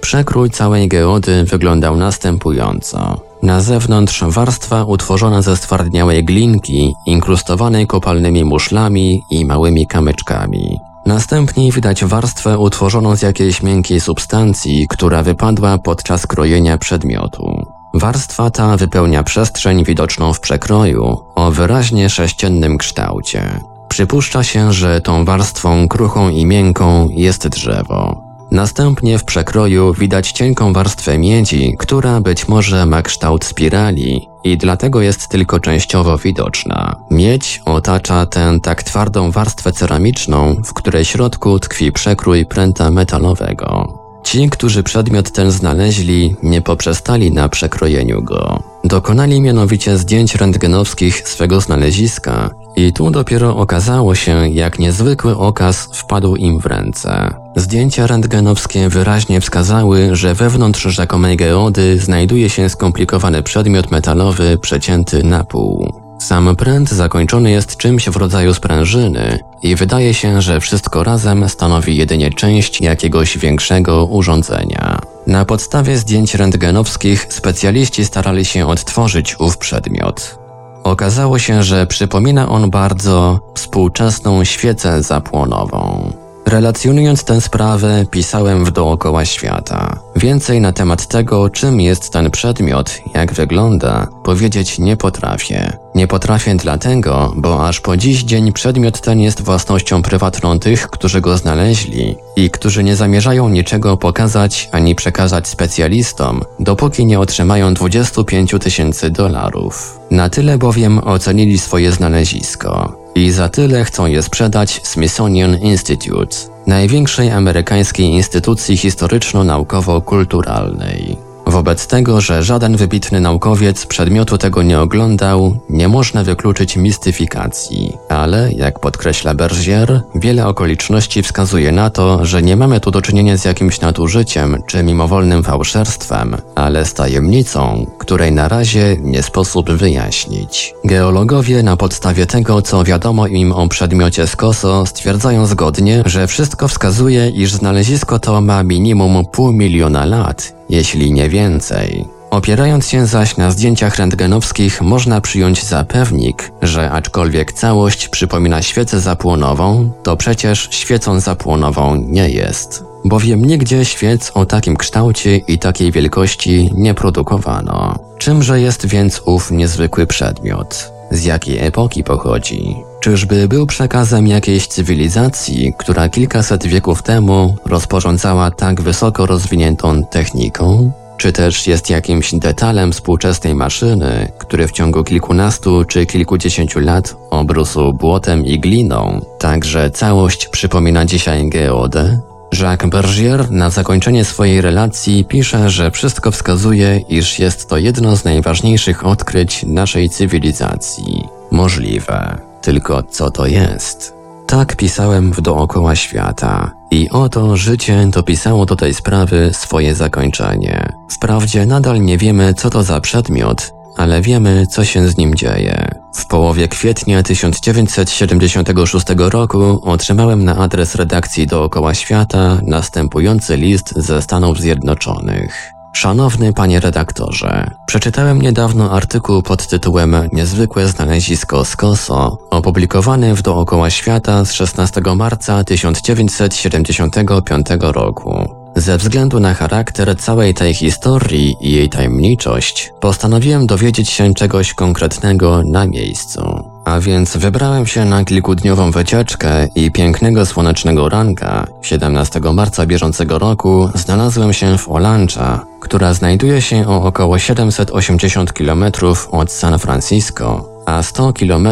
Przekrój 0.01 0.51
całej 0.51 0.89
geody 0.89 1.45
wyglądał 1.45 1.97
następująco. 1.97 3.28
Na 3.43 3.61
zewnątrz 3.61 4.25
warstwa 4.25 4.85
utworzona 4.85 5.43
ze 5.43 5.57
stwardniałej 5.57 6.25
glinki, 6.25 6.95
inkrustowanej 7.07 7.87
kopalnymi 7.87 8.45
muszlami 8.45 9.23
i 9.31 9.45
małymi 9.45 9.87
kamyczkami. 9.87 10.79
Następnie 11.07 11.73
widać 11.73 12.05
warstwę 12.05 12.59
utworzoną 12.59 13.17
z 13.17 13.23
jakiejś 13.23 13.63
miękkiej 13.63 14.01
substancji, 14.01 14.87
która 14.89 15.23
wypadła 15.23 15.79
podczas 15.79 16.27
krojenia 16.27 16.79
przedmiotu. 16.79 17.67
Warstwa 17.95 18.51
ta 18.51 18.77
wypełnia 18.77 19.23
przestrzeń 19.23 19.85
widoczną 19.85 20.33
w 20.33 20.41
przekroju 20.41 21.17
o 21.35 21.51
wyraźnie 21.51 22.11
sześciennym 22.11 22.79
kształcie. 22.79 23.61
Przypuszcza 23.89 24.45
się, 24.45 24.73
że 24.73 25.01
tą 25.01 25.25
warstwą 25.25 25.89
kruchą 25.89 26.29
i 26.29 26.47
miękką 26.47 27.09
jest 27.11 27.49
drzewo. 27.49 28.28
Następnie 28.51 29.19
w 29.19 29.25
przekroju 29.25 29.95
widać 29.95 30.33
cienką 30.33 30.73
warstwę 30.73 31.19
miedzi, 31.19 31.77
która 31.79 32.21
być 32.21 32.49
może 32.49 32.87
ma 32.87 33.03
kształt 33.03 33.45
spirali 33.45 34.29
i 34.45 34.57
dlatego 34.57 35.01
jest 35.01 35.29
tylko 35.29 35.61
częściowo 35.61 36.19
widoczna. 36.19 36.97
Miedź 37.11 37.61
otacza 37.65 38.27
tę 38.27 38.59
tak 38.63 38.83
twardą 38.83 39.31
warstwę 39.31 39.73
ceramiczną, 39.73 40.63
w 40.65 40.75
której 40.75 41.05
środku 41.05 41.59
tkwi 41.59 41.93
przekrój 41.93 42.47
pręta 42.47 42.91
metalowego. 42.91 43.99
Ci, 44.23 44.51
którzy 44.51 44.83
przedmiot 44.83 45.33
ten 45.33 45.51
znaleźli, 45.51 46.37
nie 46.43 46.63
poprzestali 46.63 47.33
na 47.33 47.49
przekrojeniu 47.49 48.23
go. 48.23 48.63
Dokonali 48.85 49.41
mianowicie 49.41 49.99
zdjęć 49.99 50.35
rentgenowskich 50.35 51.29
swego 51.29 51.61
znaleziska 51.61 52.51
i 52.77 52.93
tu 52.93 53.11
dopiero 53.11 53.57
okazało 53.57 54.15
się, 54.15 54.49
jak 54.49 54.79
niezwykły 54.79 55.39
okaz 55.39 55.89
wpadł 55.93 56.37
im 56.37 56.61
w 56.61 56.67
ręce. 56.67 57.35
Zdjęcia 57.57 58.07
rentgenowskie 58.07 58.89
wyraźnie 58.89 59.41
wskazały, 59.41 60.17
że 60.17 60.35
wewnątrz 60.35 60.83
rzekomej 60.83 61.37
geody 61.37 61.99
znajduje 61.99 62.51
się 62.51 62.69
skomplikowany 62.69 63.43
przedmiot 63.43 63.91
metalowy 63.91 64.59
przecięty 64.59 65.25
na 65.25 65.45
pół. 65.45 66.09
Sam 66.19 66.57
pręt 66.57 66.91
zakończony 66.91 67.51
jest 67.51 67.77
czymś 67.77 68.09
w 68.09 68.17
rodzaju 68.17 68.55
sprężyny 68.55 69.39
i 69.63 69.77
wydaje 69.77 70.15
się, 70.15 70.43
że 70.43 70.61
wszystko 70.61 71.05
razem 71.05 71.49
stanowi 71.49 71.97
jedynie 71.97 72.31
część 72.31 72.81
jakiegoś 72.81 73.39
większego 73.39 74.05
urządzenia. 74.05 74.99
Na 75.27 75.45
podstawie 75.45 75.97
zdjęć 75.97 76.35
rentgenowskich 76.35 77.27
specjaliści 77.31 78.05
starali 78.05 78.45
się 78.45 78.67
odtworzyć 78.67 79.41
ów 79.41 79.59
przedmiot. 79.59 80.48
Okazało 80.85 81.39
się, 81.39 81.63
że 81.63 81.87
przypomina 81.87 82.49
on 82.49 82.71
bardzo 82.71 83.41
współczesną 83.55 84.45
świecę 84.45 85.03
zapłonową. 85.03 86.13
Relacjonując 86.49 87.25
tę 87.25 87.41
sprawę, 87.41 88.07
pisałem 88.11 88.65
w 88.65 88.71
dookoła 88.71 89.25
świata. 89.25 90.01
Więcej 90.17 90.61
na 90.61 90.73
temat 90.73 91.07
tego, 91.07 91.51
czym 91.51 91.81
jest 91.81 92.13
ten 92.13 92.31
przedmiot, 92.31 92.99
jak 93.15 93.33
wygląda, 93.33 94.07
powiedzieć 94.25 94.79
nie 94.79 94.97
potrafię. 94.97 95.73
Nie 95.95 96.07
potrafię 96.07 96.55
dlatego, 96.55 97.33
bo 97.37 97.69
aż 97.69 97.81
po 97.81 97.97
dziś 97.97 98.23
dzień 98.23 98.53
przedmiot 98.53 99.01
ten 99.01 99.21
jest 99.21 99.43
własnością 99.43 100.03
prywatną 100.03 100.59
tych, 100.59 100.91
którzy 100.91 101.21
go 101.21 101.37
znaleźli 101.37 102.17
i 102.37 102.51
którzy 102.51 102.85
nie 102.85 102.97
zamierzają 102.97 103.49
niczego 103.49 103.97
pokazać 103.97 104.69
ani 104.73 104.95
przekazać 104.95 105.49
specjalistom, 105.49 106.43
dopóki 106.61 107.07
nie 107.07 107.21
otrzymają 107.21 107.75
25 107.75 108.55
tysięcy 108.61 109.11
dolarów. 109.11 109.99
Na 110.11 110.29
tyle 110.29 110.59
bowiem 110.59 110.99
ocenili 110.99 111.59
swoje 111.59 111.93
znalezisko 111.93 112.98
i 113.19 113.31
za 113.31 113.49
tyle 113.49 113.85
chcą 113.85 114.07
je 114.07 114.23
sprzedać 114.23 114.81
Smithsonian 114.83 115.59
Institute, 115.59 116.37
największej 116.67 117.31
amerykańskiej 117.31 118.07
instytucji 118.07 118.77
historyczno-naukowo-kulturalnej. 118.77 121.28
Wobec 121.49 121.87
tego, 121.87 122.21
że 122.21 122.43
żaden 122.43 122.77
wybitny 122.77 123.21
naukowiec 123.21 123.87
przedmiotu 123.87 124.39
tego 124.39 124.63
nie 124.63 124.81
oglądał, 124.81 125.59
nie 125.71 125.89
można 125.89 126.25
wykluczyć 126.25 126.77
mistyfikacji. 126.77 127.97
Ale, 128.09 128.53
jak 128.53 128.81
podkreśla 128.81 129.35
Bergier, 129.35 130.01
wiele 130.15 130.47
okoliczności 130.47 131.23
wskazuje 131.23 131.73
na 131.73 131.91
to, 131.91 132.25
że 132.25 132.43
nie 132.43 132.57
mamy 132.57 132.81
tu 132.81 132.91
do 132.91 133.03
czynienia 133.03 133.37
z 133.37 133.45
jakimś 133.45 133.81
nadużyciem 133.81 134.63
czy 134.67 134.83
mimowolnym 134.83 135.43
fałszerstwem, 135.43 136.37
ale 136.55 136.85
z 136.85 136.95
tajemnicą, 136.95 137.87
której 137.99 138.33
na 138.33 138.49
razie 138.49 138.97
nie 139.01 139.23
sposób 139.23 139.71
wyjaśnić. 139.71 140.75
Geologowie 140.85 141.63
na 141.63 141.77
podstawie 141.77 142.27
tego, 142.27 142.63
co 142.63 142.85
wiadomo 142.85 143.27
im 143.27 143.53
o 143.53 143.69
przedmiocie 143.69 144.27
Skoso, 144.27 144.87
stwierdzają 144.87 145.47
zgodnie, 145.47 146.03
że 146.07 146.27
wszystko 146.27 146.69
wskazuje, 146.69 147.29
iż 147.29 147.53
znalezisko 147.53 148.19
to 148.19 148.41
ma 148.41 148.63
minimum 148.63 149.25
pół 149.33 149.53
miliona 149.53 150.05
lat 150.05 150.58
jeśli 150.69 151.13
nie 151.13 151.29
więcej. 151.29 152.05
Opierając 152.31 152.89
się 152.89 153.07
zaś 153.07 153.37
na 153.37 153.51
zdjęciach 153.51 153.97
rentgenowskich, 153.97 154.83
można 154.83 155.21
przyjąć 155.21 155.65
za 155.65 155.85
pewnik, 155.85 156.53
że 156.63 156.91
aczkolwiek 156.91 157.53
całość 157.53 158.09
przypomina 158.09 158.63
świecę 158.63 159.01
zapłonową, 159.01 159.91
to 160.03 160.17
przecież 160.17 160.69
świecą 160.71 161.21
zapłonową 161.21 161.97
nie 161.97 162.31
jest. 162.31 162.85
Bowiem 163.05 163.45
nigdzie 163.45 163.85
świec 163.85 164.33
o 164.35 164.47
takim 164.47 164.77
kształcie 164.77 165.37
i 165.37 165.59
takiej 165.59 165.93
wielkości 165.93 166.71
nie 166.75 166.95
produkowano. 166.95 167.99
Czymże 168.19 168.61
jest 168.61 168.87
więc 168.87 169.23
ów 169.25 169.51
niezwykły 169.51 170.07
przedmiot? 170.07 170.93
Z 171.11 171.25
jakiej 171.25 171.59
epoki 171.59 172.05
pochodzi? 172.05 172.88
Czyżby 173.01 173.49
był 173.49 173.67
przekazem 173.67 174.27
jakiejś 174.27 174.67
cywilizacji, 174.67 175.75
która 175.79 176.09
kilkaset 176.09 176.67
wieków 176.67 177.03
temu 177.03 177.57
rozporządzała 177.65 178.51
tak 178.51 178.81
wysoko 178.81 179.27
rozwiniętą 179.27 180.05
techniką? 180.05 180.93
Czy 181.17 181.33
też 181.33 181.67
jest 181.67 181.91
jakimś 181.91 182.35
detalem 182.35 182.93
współczesnej 182.93 183.55
maszyny, 183.55 184.33
który 184.39 184.69
w 184.69 184.73
ciągu 184.73 185.05
kilkunastu 185.05 185.85
czy 185.85 186.07
kilkudziesięciu 186.07 186.81
lat 186.81 187.17
obrósł 187.31 187.93
błotem 187.93 188.47
i 188.47 188.61
gliną, 188.61 189.21
tak 189.39 189.65
że 189.65 189.91
całość 189.91 190.49
przypomina 190.49 191.05
dzisiaj 191.05 191.49
geodę? 191.49 192.21
Jacques 192.61 192.91
Bergier 192.91 193.51
na 193.51 193.71
zakończenie 193.71 194.25
swojej 194.25 194.61
relacji 194.61 195.25
pisze, 195.25 195.71
że 195.71 195.91
wszystko 195.91 196.31
wskazuje, 196.31 197.01
iż 197.09 197.39
jest 197.39 197.69
to 197.69 197.79
jedno 197.79 198.17
z 198.17 198.25
najważniejszych 198.25 199.07
odkryć 199.07 199.65
naszej 199.67 200.11
cywilizacji. 200.11 201.25
Możliwe. 201.51 202.48
Tylko 202.61 203.03
co 203.03 203.31
to 203.31 203.47
jest. 203.47 204.15
Tak 204.47 204.77
pisałem 204.77 205.33
w 205.33 205.41
dookoła 205.41 205.97
świata. 205.97 206.71
I 206.91 207.11
oto 207.11 207.57
życie 207.57 208.07
dopisało 208.11 208.67
do 208.67 208.77
tej 208.77 208.95
sprawy 208.95 209.51
swoje 209.53 209.95
zakończenie. 209.95 210.93
Wprawdzie 211.11 211.67
nadal 211.67 212.01
nie 212.01 212.19
wiemy, 212.19 212.55
co 212.55 212.71
to 212.71 212.83
za 212.83 213.01
przedmiot, 213.01 213.73
ale 213.97 214.21
wiemy, 214.21 214.67
co 214.67 214.85
się 214.85 215.09
z 215.09 215.17
nim 215.17 215.35
dzieje. 215.35 215.89
W 216.15 216.27
połowie 216.27 216.69
kwietnia 216.69 217.23
1976 217.23 219.07
roku 219.17 219.81
otrzymałem 219.83 220.45
na 220.45 220.57
adres 220.57 220.95
redakcji 220.95 221.47
dookoła 221.47 221.95
świata 221.95 222.61
następujący 222.63 223.57
list 223.57 223.95
ze 223.97 224.23
Stanów 224.23 224.61
Zjednoczonych. 224.61 225.78
Szanowny 225.93 226.53
panie 226.53 226.81
redaktorze, 226.81 227.71
przeczytałem 227.87 228.43
niedawno 228.43 228.91
artykuł 228.91 229.43
pod 229.43 229.67
tytułem 229.67 230.17
Niezwykłe 230.33 230.89
znalezisko 230.89 231.65
Skoso, 231.65 232.39
opublikowany 232.51 233.35
w 233.35 233.43
Dookoła 233.43 233.91
Świata 233.91 234.45
z 234.45 234.53
16 234.53 235.01
marca 235.17 235.65
1975 235.65 237.67
roku. 237.81 238.58
Ze 238.77 238.99
względu 238.99 239.41
na 239.41 239.55
charakter 239.55 240.17
całej 240.17 240.55
tej 240.55 240.75
historii 240.75 241.57
i 241.61 241.73
jej 241.73 241.89
tajemniczość, 241.89 242.93
postanowiłem 243.01 243.67
dowiedzieć 243.67 244.11
się 244.11 244.35
czegoś 244.35 244.75
konkretnego 244.75 245.63
na 245.63 245.87
miejscu. 245.87 246.65
A 246.85 247.01
więc 247.01 247.37
wybrałem 247.37 247.87
się 247.87 248.05
na 248.05 248.25
kilkudniową 248.25 248.91
wycieczkę 248.91 249.67
i 249.75 249.91
pięknego 249.91 250.47
słonecznego 250.47 251.09
ranka 251.09 251.67
17 251.83 252.41
marca 252.41 252.87
bieżącego 252.87 253.39
roku 253.39 253.89
znalazłem 253.95 254.53
się 254.53 254.79
w 254.79 254.89
Olancha, 254.89 255.65
która 255.81 256.15
znajduje 256.15 256.63
się 256.63 256.89
o 256.89 257.03
około 257.03 257.39
780 257.39 258.53
km 258.53 258.85
od 259.31 259.53
San 259.53 259.79
Francisco, 259.79 260.78
a 260.89 261.03
100 261.03 261.33
km 261.33 261.69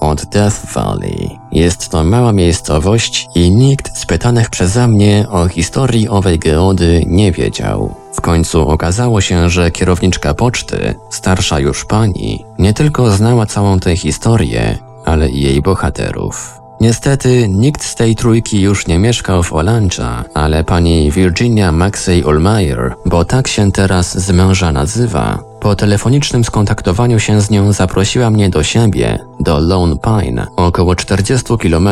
od 0.00 0.24
Death 0.24 0.72
Valley. 0.74 1.38
Jest 1.52 1.88
to 1.88 2.04
mała 2.04 2.32
miejscowość 2.32 3.28
i 3.34 3.50
nikt 3.50 3.98
z 3.98 4.06
pytanych 4.06 4.50
przeze 4.50 4.88
mnie 4.88 5.26
o 5.30 5.48
historii 5.48 6.08
owej 6.08 6.38
geody 6.38 7.02
nie 7.06 7.32
wiedział. 7.32 7.94
W 8.14 8.20
końcu 8.20 8.68
okazało 8.68 9.20
się, 9.20 9.50
że 9.50 9.70
kierowniczka 9.70 10.34
poczty, 10.34 10.94
starsza 11.10 11.60
już 11.60 11.84
pani, 11.84 12.44
nie 12.58 12.74
tylko 12.74 13.10
znała 13.10 13.46
całą 13.46 13.80
tę 13.80 13.96
historię, 13.96 14.78
ale 15.04 15.30
i 15.30 15.42
jej 15.42 15.62
bohaterów. 15.62 16.60
Niestety 16.80 17.48
nikt 17.48 17.84
z 17.84 17.94
tej 17.94 18.16
trójki 18.16 18.60
już 18.60 18.86
nie 18.86 18.98
mieszkał 18.98 19.42
w 19.42 19.52
Olancha, 19.52 20.24
ale 20.34 20.64
pani 20.64 21.10
Virginia 21.10 21.72
Maxey 21.72 22.24
Olmeyer, 22.24 22.94
bo 23.06 23.24
tak 23.24 23.48
się 23.48 23.72
teraz 23.72 24.18
z 24.18 24.30
męża 24.30 24.72
nazywa, 24.72 25.38
po 25.64 25.76
telefonicznym 25.76 26.44
skontaktowaniu 26.44 27.20
się 27.20 27.40
z 27.40 27.50
nią 27.50 27.72
zaprosiła 27.72 28.30
mnie 28.30 28.50
do 28.50 28.62
siebie, 28.62 29.18
do 29.40 29.58
Lone 29.58 29.96
Pine, 29.96 30.46
około 30.56 30.96
40 30.96 31.58
km 31.58 31.88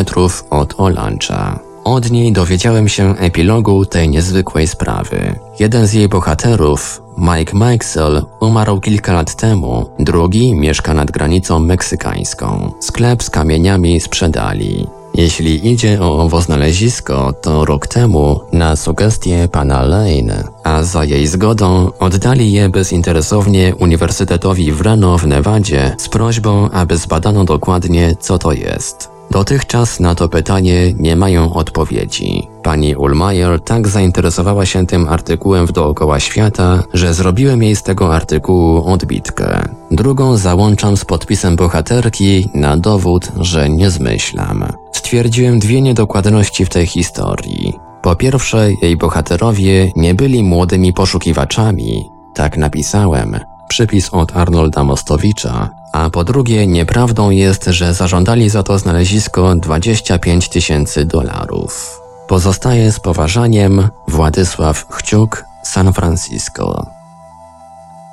od 0.50 0.74
Olancha. 0.80 1.58
Od 1.84 2.10
niej 2.10 2.32
dowiedziałem 2.32 2.88
się 2.88 3.16
epilogu 3.16 3.84
tej 3.84 4.08
niezwykłej 4.08 4.68
sprawy. 4.68 5.34
Jeden 5.60 5.86
z 5.86 5.92
jej 5.92 6.08
bohaterów, 6.08 7.02
Mike 7.18 7.56
Maxwell, 7.56 8.22
umarł 8.40 8.80
kilka 8.80 9.12
lat 9.12 9.34
temu, 9.34 9.90
drugi 9.98 10.54
mieszka 10.54 10.94
nad 10.94 11.10
granicą 11.10 11.58
meksykańską. 11.58 12.72
Sklep 12.80 13.22
z 13.22 13.30
kamieniami 13.30 14.00
sprzedali. 14.00 14.86
Jeśli 15.14 15.72
idzie 15.72 16.00
o 16.00 16.18
owo 16.18 16.40
znalezisko, 16.40 17.32
to 17.32 17.64
rok 17.64 17.86
temu 17.86 18.40
na 18.52 18.76
sugestie 18.76 19.48
pana 19.48 19.82
Lane, 19.82 20.44
a 20.64 20.82
za 20.82 21.04
jej 21.04 21.26
zgodą 21.26 21.90
oddali 21.98 22.52
je 22.52 22.68
bezinteresownie 22.68 23.74
Uniwersytetowi 23.76 24.72
w 24.72 24.80
Reno 24.80 25.18
w 25.18 25.26
Nevadzie 25.26 25.94
z 25.98 26.08
prośbą, 26.08 26.70
aby 26.70 26.96
zbadano 26.96 27.44
dokładnie, 27.44 28.16
co 28.20 28.38
to 28.38 28.52
jest. 28.52 29.08
Dotychczas 29.32 30.00
na 30.00 30.14
to 30.14 30.28
pytanie 30.28 30.94
nie 30.98 31.16
mają 31.16 31.54
odpowiedzi. 31.54 32.48
Pani 32.62 32.96
Ulmayer 32.96 33.60
tak 33.60 33.88
zainteresowała 33.88 34.66
się 34.66 34.86
tym 34.86 35.08
artykułem 35.08 35.66
w 35.66 35.72
dookoła 35.72 36.20
świata, 36.20 36.82
że 36.94 37.14
zrobiłem 37.14 37.62
jej 37.62 37.76
z 37.76 37.82
tego 37.82 38.14
artykułu 38.14 38.84
odbitkę. 38.84 39.68
Drugą 39.90 40.36
załączam 40.36 40.96
z 40.96 41.04
podpisem 41.04 41.56
bohaterki 41.56 42.48
na 42.54 42.76
dowód, 42.76 43.32
że 43.40 43.70
nie 43.70 43.90
zmyślam. 43.90 44.64
Stwierdziłem 44.92 45.58
dwie 45.58 45.82
niedokładności 45.82 46.64
w 46.64 46.68
tej 46.68 46.86
historii. 46.86 47.72
Po 48.02 48.16
pierwsze, 48.16 48.70
jej 48.82 48.96
bohaterowie 48.96 49.92
nie 49.96 50.14
byli 50.14 50.42
młodymi 50.42 50.92
poszukiwaczami, 50.92 52.10
tak 52.34 52.56
napisałem, 52.56 53.40
przypis 53.72 54.08
od 54.12 54.36
Arnolda 54.36 54.84
Mostowicza, 54.84 55.70
a 55.92 56.10
po 56.10 56.24
drugie 56.24 56.66
nieprawdą 56.66 57.30
jest, 57.30 57.64
że 57.64 57.94
zażądali 57.94 58.48
za 58.48 58.62
to 58.62 58.78
znalezisko 58.78 59.54
25 59.54 60.48
tysięcy 60.48 61.04
dolarów. 61.04 62.00
Pozostaje 62.28 62.92
z 62.92 63.00
poważaniem 63.00 63.88
Władysław 64.08 64.86
Chciuk, 64.90 65.44
San 65.62 65.92
Francisco. 65.92 66.86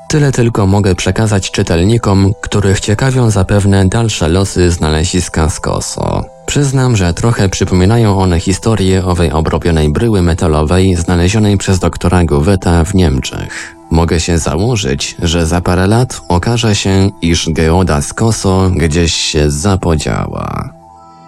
Tyle 0.09 0.31
tylko 0.31 0.67
mogę 0.67 0.95
przekazać 0.95 1.51
czytelnikom, 1.51 2.33
których 2.41 2.79
ciekawią 2.79 3.29
zapewne 3.29 3.87
dalsze 3.87 4.29
losy 4.29 4.71
znaleziska 4.71 5.49
z 5.49 5.59
Koso. 5.59 6.23
Przyznam, 6.45 6.95
że 6.95 7.13
trochę 7.13 7.49
przypominają 7.49 8.19
one 8.19 8.39
historię 8.39 9.05
owej 9.05 9.31
obrobionej 9.31 9.91
bryły 9.91 10.21
metalowej 10.21 10.95
znalezionej 10.95 11.57
przez 11.57 11.79
doktora 11.79 12.23
Goweta 12.23 12.83
w 12.83 12.95
Niemczech. 12.95 13.78
Mogę 13.91 14.19
się 14.19 14.37
założyć, 14.37 15.15
że 15.21 15.45
za 15.45 15.61
parę 15.61 15.87
lat 15.87 16.21
okaże 16.29 16.75
się, 16.75 17.09
iż 17.21 17.49
geoda 17.49 18.01
z 18.01 18.13
Koso 18.13 18.71
gdzieś 18.75 19.13
się 19.13 19.51
zapodziała. 19.51 20.73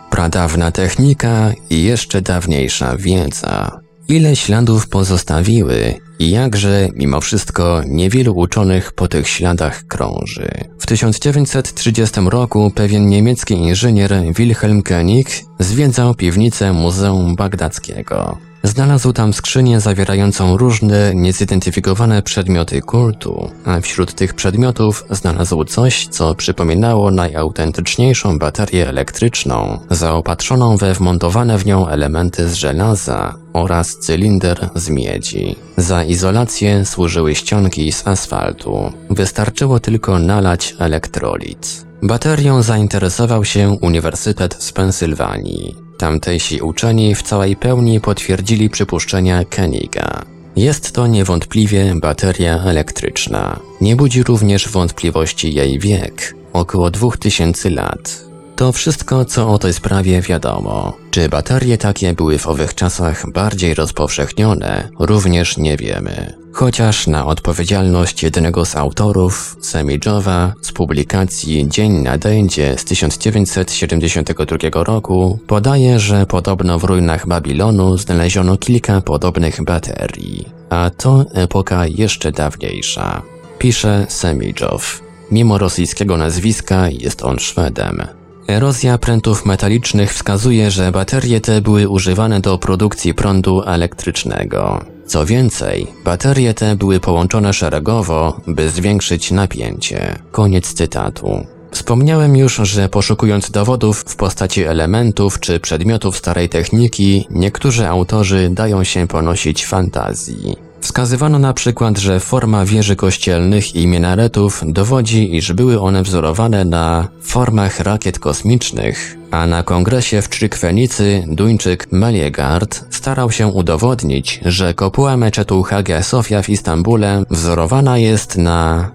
Pradawna 0.10 0.72
technika 0.72 1.52
i 1.70 1.84
jeszcze 1.84 2.22
dawniejsza 2.22 2.98
wiedza. 2.98 3.80
Ile 4.08 4.36
śladów 4.36 4.90
pozostawiły 4.90 5.94
i 6.20 6.30
jakże, 6.30 6.90
mimo 6.96 7.22
wszystko, 7.22 7.82
niewielu 7.88 8.34
uczonych 8.38 8.92
po 8.94 9.08
tych 9.08 9.30
śladach 9.30 9.84
krąży. 9.88 10.52
W 10.80 10.86
1930 10.86 12.20
roku 12.26 12.72
pewien 12.76 13.08
niemiecki 13.08 13.54
inżynier 13.54 14.14
Wilhelm 14.36 14.82
Koenig 14.82 15.30
zwiedzał 15.64 16.16
piwnicę 16.16 16.74
Muzeum 16.74 17.36
Bagdackiego. 17.36 18.38
Znalazł 18.64 19.14
tam 19.14 19.34
skrzynię 19.34 19.80
zawierającą 19.80 20.58
różne, 20.58 21.16
niezidentyfikowane 21.16 22.22
przedmioty 22.22 22.82
kultu, 22.82 23.52
a 23.66 23.82
wśród 23.82 24.14
tych 24.14 24.34
przedmiotów 24.34 25.06
znalazł 25.10 25.64
coś, 25.64 26.08
co 26.08 26.36
przypominało 26.36 27.12
najautentyczniejszą 27.12 28.40
baterię 28.40 28.90
elektryczną, 28.90 29.80
zaopatrzoną 29.90 30.78
we 30.78 30.94
wmontowane 30.94 31.58
w 31.58 31.66
nią 31.66 31.88
elementy 31.88 32.50
z 32.50 32.54
żelaza 32.54 33.36
oraz 33.54 33.98
cylinder 34.00 34.70
z 34.76 34.90
miedzi. 34.90 35.56
Za 35.78 36.04
izolację 36.04 36.86
służyły 36.86 37.36
ścianki 37.36 37.92
z 37.92 38.08
asfaltu. 38.08 38.94
Wystarczyło 39.10 39.80
tylko 39.80 40.20
nalać 40.20 40.76
elektrolit. 40.80 41.91
Baterią 42.04 42.62
zainteresował 42.62 43.46
się 43.46 43.78
Uniwersytet 43.82 44.64
z 44.64 44.72
Pensylwanii. 44.72 45.76
Tamtejsi 45.98 46.62
uczeni 46.62 47.16
w 47.16 47.24
całej 47.24 47.56
pełni 47.56 48.02
potwierdzili 48.02 48.70
przypuszczenia 48.70 49.46
Keniga. 49.46 50.26
Jest 50.56 50.92
to 50.92 51.08
niewątpliwie 51.08 51.96
bateria 51.96 52.64
elektryczna. 52.64 53.60
Nie 53.82 53.96
budzi 53.96 54.24
również 54.24 54.70
wątpliwości 54.70 55.54
jej 55.54 55.80
wiek 55.80 56.36
około 56.54 56.92
2000 56.92 57.70
lat. 57.70 58.24
To 58.56 58.72
wszystko, 58.72 59.26
co 59.26 59.50
o 59.50 59.58
tej 59.58 59.74
sprawie 59.74 60.22
wiadomo. 60.22 60.98
Czy 61.12 61.30
baterie 61.30 61.78
takie 61.78 62.14
były 62.14 62.38
w 62.38 62.48
owych 62.48 62.76
czasach 62.76 63.32
bardziej 63.32 63.74
rozpowszechnione, 63.74 64.90
również 65.00 65.58
nie 65.58 65.78
wiemy. 65.78 66.41
Chociaż 66.54 67.08
na 67.08 67.26
odpowiedzialność 67.26 68.24
jednego 68.24 68.66
z 68.66 68.76
autorów, 68.76 69.58
Semidżowa, 69.62 70.54
z 70.62 70.72
publikacji 70.72 71.70
Dzień 71.70 71.92
na 71.92 72.18
Dędzie 72.18 72.76
z 72.78 72.86
1972 72.86 74.84
roku 74.84 75.40
podaje, 75.48 76.00
że 76.00 76.26
podobno 76.26 76.80
w 76.80 76.84
ruinach 76.84 77.28
Babilonu 77.28 77.98
znaleziono 77.98 78.58
kilka 78.58 79.02
podobnych 79.02 79.64
baterii, 79.64 80.46
a 80.70 80.90
to 80.98 81.26
epoka 81.34 81.88
jeszcze 81.88 82.32
dawniejsza. 82.32 83.22
Pisze 83.60 84.06
Semidżow. 84.10 85.02
Mimo 85.32 85.58
rosyjskiego 85.58 86.18
nazwiska 86.18 86.90
jest 86.90 87.24
on 87.24 87.40
Szwedem. 87.40 88.04
Erozja 88.48 88.98
prętów 88.98 89.46
metalicznych 89.46 90.14
wskazuje, 90.14 90.72
że 90.72 90.92
baterie 90.92 91.42
te 91.42 91.62
były 91.62 91.90
używane 91.90 92.40
do 92.40 92.58
produkcji 92.58 93.14
prądu 93.14 93.62
elektrycznego. 93.62 94.86
Co 95.12 95.26
więcej, 95.26 95.88
baterie 96.04 96.54
te 96.54 96.76
były 96.76 97.00
połączone 97.00 97.54
szeregowo, 97.54 98.42
by 98.48 98.70
zwiększyć 98.70 99.32
napięcie. 99.32 100.16
Koniec 100.32 100.74
cytatu. 100.74 101.46
Wspomniałem 101.72 102.36
już, 102.36 102.56
że 102.56 102.90
poszukując 102.90 103.52
dowodów 103.52 104.00
w 104.08 104.16
postaci 104.16 104.64
elementów 104.64 105.40
czy 105.40 105.60
przedmiotów 105.60 106.18
starej 106.18 106.50
techniki, 106.50 107.28
niektórzy 107.30 107.88
autorzy 107.88 108.50
dają 108.50 108.84
się 108.84 109.08
ponosić 109.08 109.66
fantazji. 109.66 110.71
Wskazywano 110.82 111.40
na 111.40 111.54
przykład, 111.54 111.98
że 111.98 112.20
forma 112.20 112.66
wieży 112.66 112.96
kościelnych 112.96 113.76
i 113.76 113.88
minaretów 113.88 114.64
dowodzi, 114.68 115.36
iż 115.36 115.54
były 115.54 115.82
one 115.82 116.04
wzorowane 116.04 116.66
na 116.66 117.08
formach 117.22 117.80
rakiet 117.80 118.20
kosmicznych, 118.20 119.18
a 119.32 119.48
na 119.48 119.64
kongresie 119.64 120.22
w 120.22 120.30
Trzykwenicy 120.30 121.24
Duńczyk 121.28 121.92
Meliegard 121.92 122.86
starał 122.90 123.32
się 123.32 123.48
udowodnić, 123.48 124.40
że 124.46 124.74
kopuła 124.74 125.18
meczetu 125.18 125.64
Hagia 125.64 126.04
Sofia 126.04 126.42
w 126.42 126.50
Istambule 126.50 127.24
wzorowana 127.30 127.98
jest 127.98 128.38
na 128.38 128.92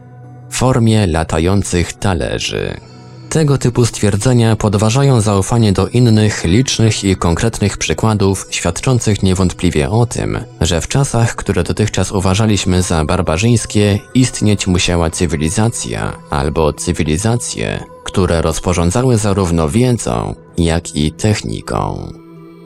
formie 0.51 1.07
latających 1.07 1.93
talerzy. 1.93 2.81
Tego 3.37 3.59
typu 3.59 3.87
stwierdzenia 3.87 4.57
podważają 4.57 5.21
zaufanie 5.21 5.73
do 5.73 5.89
innych, 5.89 6.45
licznych 6.45 7.05
i 7.05 7.17
konkretnych 7.17 7.79
przykładów, 7.79 8.47
świadczących 8.51 9.23
niewątpliwie 9.23 9.91
o 9.91 10.07
tym, 10.07 10.39
że 10.61 10.81
w 10.81 10.89
czasach, 10.89 11.37
które 11.37 11.63
dotychczas 11.63 12.13
uważaliśmy 12.13 12.83
za 12.83 13.05
barbarzyńskie, 13.05 13.99
istnieć 14.15 14.67
musiała 14.67 15.11
cywilizacja 15.11 16.13
albo 16.31 16.73
cywilizacje, 16.73 17.85
które 18.05 18.43
rozporządzały 18.43 19.17
zarówno 19.17 19.69
wiedzą, 19.69 20.35
jak 20.59 20.97
i 20.97 21.13
techniką. 21.13 22.13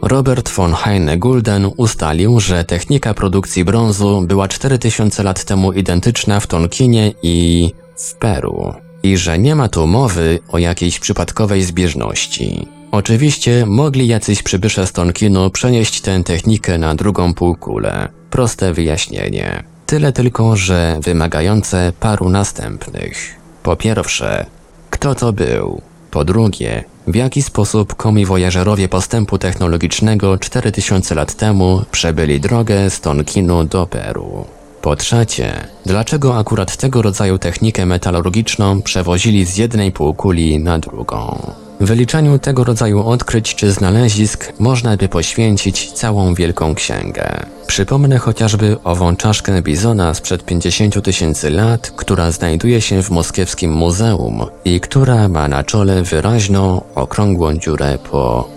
Robert 0.02 0.48
von 0.48 0.72
Heine-Gulden 0.72 1.70
ustalił, 1.76 2.40
że 2.40 2.64
technika 2.64 3.14
produkcji 3.14 3.64
brązu 3.64 4.22
była 4.26 4.48
4000 4.48 5.22
lat 5.22 5.44
temu 5.44 5.72
identyczna 5.72 6.40
w 6.40 6.46
Tonkinie 6.46 7.12
i 7.22 7.70
w 7.96 8.14
Peru 8.14 8.89
i 9.02 9.16
że 9.16 9.38
nie 9.38 9.54
ma 9.54 9.68
tu 9.68 9.86
mowy 9.86 10.38
o 10.48 10.58
jakiejś 10.58 10.98
przypadkowej 10.98 11.62
zbieżności. 11.62 12.68
Oczywiście 12.92 13.66
mogli 13.66 14.06
jacyś 14.06 14.42
przybysze 14.42 14.86
z 14.86 14.92
Tonkinu 14.92 15.50
przenieść 15.50 16.00
tę 16.00 16.24
technikę 16.24 16.78
na 16.78 16.94
drugą 16.94 17.34
półkulę. 17.34 18.08
Proste 18.30 18.72
wyjaśnienie. 18.72 19.62
Tyle 19.86 20.12
tylko, 20.12 20.56
że 20.56 20.98
wymagające 21.02 21.92
paru 22.00 22.28
następnych. 22.28 23.36
Po 23.62 23.76
pierwsze, 23.76 24.46
kto 24.90 25.14
to 25.14 25.32
był? 25.32 25.80
Po 26.10 26.24
drugie, 26.24 26.84
w 27.06 27.14
jaki 27.14 27.42
sposób 27.42 27.94
komiwojażerowie 27.94 28.88
postępu 28.88 29.38
technologicznego 29.38 30.38
4000 30.38 31.14
lat 31.14 31.34
temu 31.34 31.82
przebyli 31.90 32.40
drogę 32.40 32.90
z 32.90 33.00
Tonkinu 33.00 33.64
do 33.64 33.86
Peru? 33.86 34.44
Po 34.82 34.96
trzecie, 34.96 35.66
dlaczego 35.86 36.38
akurat 36.38 36.76
tego 36.76 37.02
rodzaju 37.02 37.38
technikę 37.38 37.86
metalurgiczną 37.86 38.82
przewozili 38.82 39.46
z 39.46 39.56
jednej 39.56 39.92
półkuli 39.92 40.58
na 40.58 40.78
drugą? 40.78 41.52
Wyliczaniu 41.80 42.38
tego 42.38 42.64
rodzaju 42.64 43.08
odkryć 43.08 43.54
czy 43.54 43.72
znalezisk 43.72 44.52
można 44.58 44.96
by 44.96 45.08
poświęcić 45.08 45.92
całą 45.92 46.34
wielką 46.34 46.74
księgę. 46.74 47.46
Przypomnę 47.66 48.18
chociażby 48.18 48.76
ową 48.84 49.16
czaszkę 49.16 49.62
bizona 49.62 50.14
sprzed 50.14 50.44
50 50.44 51.04
tysięcy 51.04 51.50
lat, 51.50 51.90
która 51.96 52.30
znajduje 52.30 52.80
się 52.80 53.02
w 53.02 53.10
moskiewskim 53.10 53.72
muzeum 53.72 54.46
i 54.64 54.80
która 54.80 55.28
ma 55.28 55.48
na 55.48 55.64
czole 55.64 56.02
wyraźną, 56.02 56.82
okrągłą 56.94 57.54
dziurę 57.54 57.98
po 58.10 58.48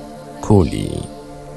kuli. 0.41 1.12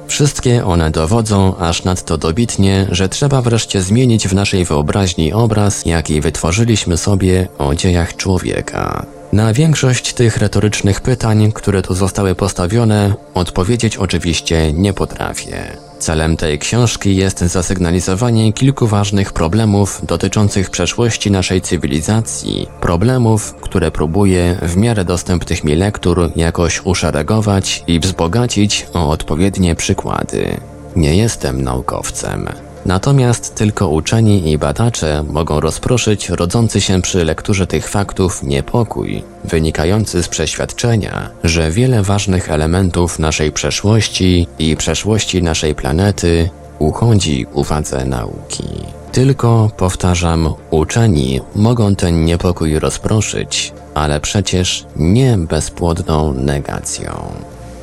Wszystkie 0.08 0.64
one 0.64 0.90
dowodzą 0.90 1.56
aż 1.56 1.84
nadto 1.84 2.18
dobitnie, 2.18 2.86
że 2.90 3.08
trzeba 3.08 3.42
wreszcie 3.42 3.82
zmienić 3.82 4.28
w 4.28 4.34
naszej 4.34 4.64
wyobraźni 4.64 5.32
obraz, 5.32 5.86
jaki 5.86 6.20
wytworzyliśmy 6.20 6.96
sobie 6.96 7.48
o 7.58 7.74
dziejach 7.74 8.16
człowieka. 8.16 9.06
Na 9.32 9.52
większość 9.52 10.14
tych 10.14 10.36
retorycznych 10.36 11.00
pytań, 11.00 11.52
które 11.52 11.82
tu 11.82 11.94
zostały 11.94 12.34
postawione, 12.34 13.14
odpowiedzieć 13.34 13.96
oczywiście 13.96 14.72
nie 14.72 14.92
potrafię. 14.92 15.85
Celem 15.98 16.36
tej 16.36 16.58
książki 16.58 17.16
jest 17.16 17.40
zasygnalizowanie 17.40 18.52
kilku 18.52 18.86
ważnych 18.86 19.32
problemów 19.32 20.00
dotyczących 20.06 20.70
przeszłości 20.70 21.30
naszej 21.30 21.60
cywilizacji, 21.60 22.66
problemów, 22.80 23.54
które 23.54 23.90
próbuję 23.90 24.58
w 24.62 24.76
miarę 24.76 25.04
dostępnych 25.04 25.64
mi 25.64 25.76
lektur 25.76 26.30
jakoś 26.36 26.80
uszeregować 26.84 27.84
i 27.86 28.00
wzbogacić 28.00 28.86
o 28.92 29.10
odpowiednie 29.10 29.74
przykłady. 29.74 30.60
Nie 30.96 31.16
jestem 31.16 31.62
naukowcem. 31.62 32.48
Natomiast 32.86 33.54
tylko 33.54 33.88
uczeni 33.88 34.50
i 34.50 34.58
badacze 34.58 35.24
mogą 35.30 35.60
rozproszyć 35.60 36.28
rodzący 36.28 36.80
się 36.80 37.02
przy 37.02 37.24
lekturze 37.24 37.66
tych 37.66 37.88
faktów 37.88 38.42
niepokój, 38.42 39.22
wynikający 39.44 40.22
z 40.22 40.28
przeświadczenia, 40.28 41.30
że 41.44 41.70
wiele 41.70 42.02
ważnych 42.02 42.50
elementów 42.50 43.18
naszej 43.18 43.52
przeszłości 43.52 44.46
i 44.58 44.76
przeszłości 44.76 45.42
naszej 45.42 45.74
planety 45.74 46.50
uchodzi 46.78 47.46
uwadze 47.52 48.04
nauki. 48.04 48.68
Tylko, 49.12 49.70
powtarzam, 49.76 50.54
uczeni 50.70 51.40
mogą 51.54 51.96
ten 51.96 52.24
niepokój 52.24 52.78
rozproszyć, 52.78 53.72
ale 53.94 54.20
przecież 54.20 54.86
nie 54.96 55.38
bezpłodną 55.38 56.32
negacją. 56.32 57.32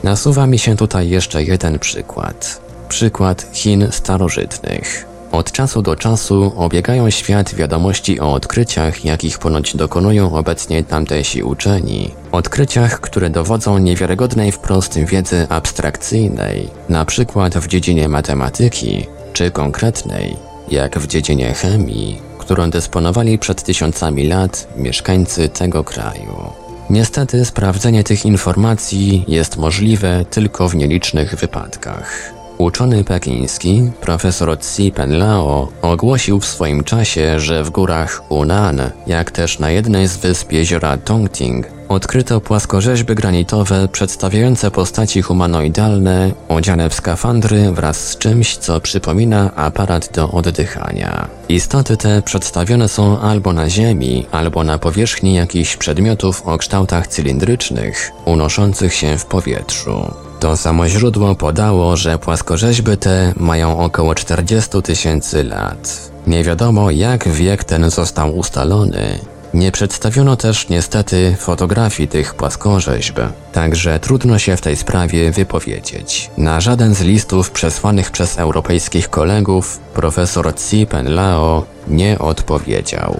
Nasuwa 0.04 0.48
mi 0.48 0.60
się 0.60 0.76
tutaj 0.76 1.10
jeszcze 1.10 1.44
jeden 1.44 1.80
przykład. 1.80 2.64
Przykład 2.90 3.50
Chin 3.54 3.88
starożytnych. 3.92 5.06
Od 5.32 5.52
czasu 5.52 5.82
do 5.82 5.96
czasu 5.96 6.54
obiegają 6.56 7.10
świat 7.10 7.56
wiadomości 7.56 8.20
o 8.20 8.34
odkryciach, 8.34 9.06
jakich 9.06 9.40
ponoć 9.40 9.76
dokonują 9.76 10.36
obecnie 10.36 10.84
tamtejsi 10.84 11.44
uczeni. 11.44 12.12
Odkryciach, 12.32 13.00
które 13.00 13.30
dowodzą 13.30 13.78
niewiarygodnej 13.78 14.52
wprost 14.52 15.00
wiedzy 15.00 15.48
abstrakcyjnej, 15.50 16.70
na 16.90 17.06
przykład 17.06 17.58
w 17.58 17.68
dziedzinie 17.68 18.10
matematyki, 18.10 19.08
czy 19.34 19.52
konkretnej, 19.52 20.38
jak 20.72 21.00
w 21.00 21.08
dziedzinie 21.08 21.54
chemii, 21.54 22.22
którą 22.38 22.70
dysponowali 22.70 23.38
przed 23.38 23.64
tysiącami 23.64 24.28
lat 24.28 24.68
mieszkańcy 24.78 25.50
tego 25.50 25.84
kraju. 25.84 26.54
Niestety 26.90 27.46
sprawdzenie 27.46 28.04
tych 28.04 28.26
informacji 28.26 29.26
jest 29.28 29.58
możliwe 29.58 30.26
tylko 30.30 30.70
w 30.70 30.76
nielicznych 30.76 31.36
wypadkach. 31.36 32.34
Uczony 32.58 33.04
pekiński, 33.04 33.92
profesor 34.02 34.58
Tsi 34.58 34.92
Penlao, 34.92 35.68
ogłosił 35.82 36.40
w 36.40 36.46
swoim 36.46 36.84
czasie, 36.84 37.40
że 37.40 37.64
w 37.64 37.70
górach 37.70 38.22
Unan, 38.30 38.82
jak 39.08 39.32
też 39.32 39.60
na 39.60 39.72
jednej 39.72 40.08
z 40.08 40.18
wysp 40.18 40.52
jeziora 40.52 40.98
Tongting, 40.98 41.68
odkryto 41.94 42.42
płaskorzeźby 42.42 43.16
granitowe 43.16 43.88
przedstawiające 43.88 44.72
postaci 44.72 45.22
humanoidalne, 45.22 46.32
odziane 46.50 46.90
w 46.90 46.94
skafandry 46.94 47.72
wraz 47.72 48.08
z 48.08 48.18
czymś, 48.18 48.58
co 48.58 48.82
przypomina 48.82 49.56
aparat 49.56 50.10
do 50.14 50.32
oddychania. 50.32 51.28
Istoty 51.50 51.98
te 51.98 52.22
przedstawione 52.22 52.90
są 52.90 53.20
albo 53.20 53.54
na 53.54 53.70
ziemi, 53.70 54.26
albo 54.32 54.64
na 54.64 54.78
powierzchni 54.78 55.34
jakichś 55.34 55.78
przedmiotów 55.78 56.42
o 56.46 56.58
kształtach 56.58 57.08
cylindrycznych, 57.08 58.12
unoszących 58.26 58.94
się 58.94 59.18
w 59.18 59.26
powietrzu. 59.26 60.14
To 60.40 60.58
samo 60.58 60.88
źródło 60.88 61.36
podało, 61.36 61.98
że 61.98 62.20
płaskorzeźby 62.20 62.98
te 62.98 63.34
mają 63.38 63.80
około 63.80 64.16
40 64.16 64.82
tysięcy 64.82 65.44
lat. 65.44 66.12
Nie 66.28 66.44
wiadomo 66.44 66.92
jak 66.92 67.30
wiek 67.30 67.64
ten 67.64 67.90
został 67.90 68.38
ustalony. 68.38 69.20
Nie 69.54 69.72
przedstawiono 69.72 70.36
też 70.36 70.70
niestety 70.70 71.36
fotografii 71.40 72.10
tych 72.10 72.34
płaskorzeźb, 72.34 73.20
także 73.52 74.00
trudno 74.00 74.40
się 74.40 74.58
w 74.58 74.62
tej 74.62 74.76
sprawie 74.76 75.32
wypowiedzieć. 75.32 76.32
Na 76.38 76.62
żaden 76.62 76.96
z 76.96 77.02
listów 77.02 77.52
przesłanych 77.52 78.12
przez 78.12 78.38
europejskich 78.38 79.10
kolegów 79.10 79.80
profesor 79.94 80.54
Tsi 80.54 80.88
Lao 81.04 81.66
nie 81.88 82.20
odpowiedział. 82.20 83.20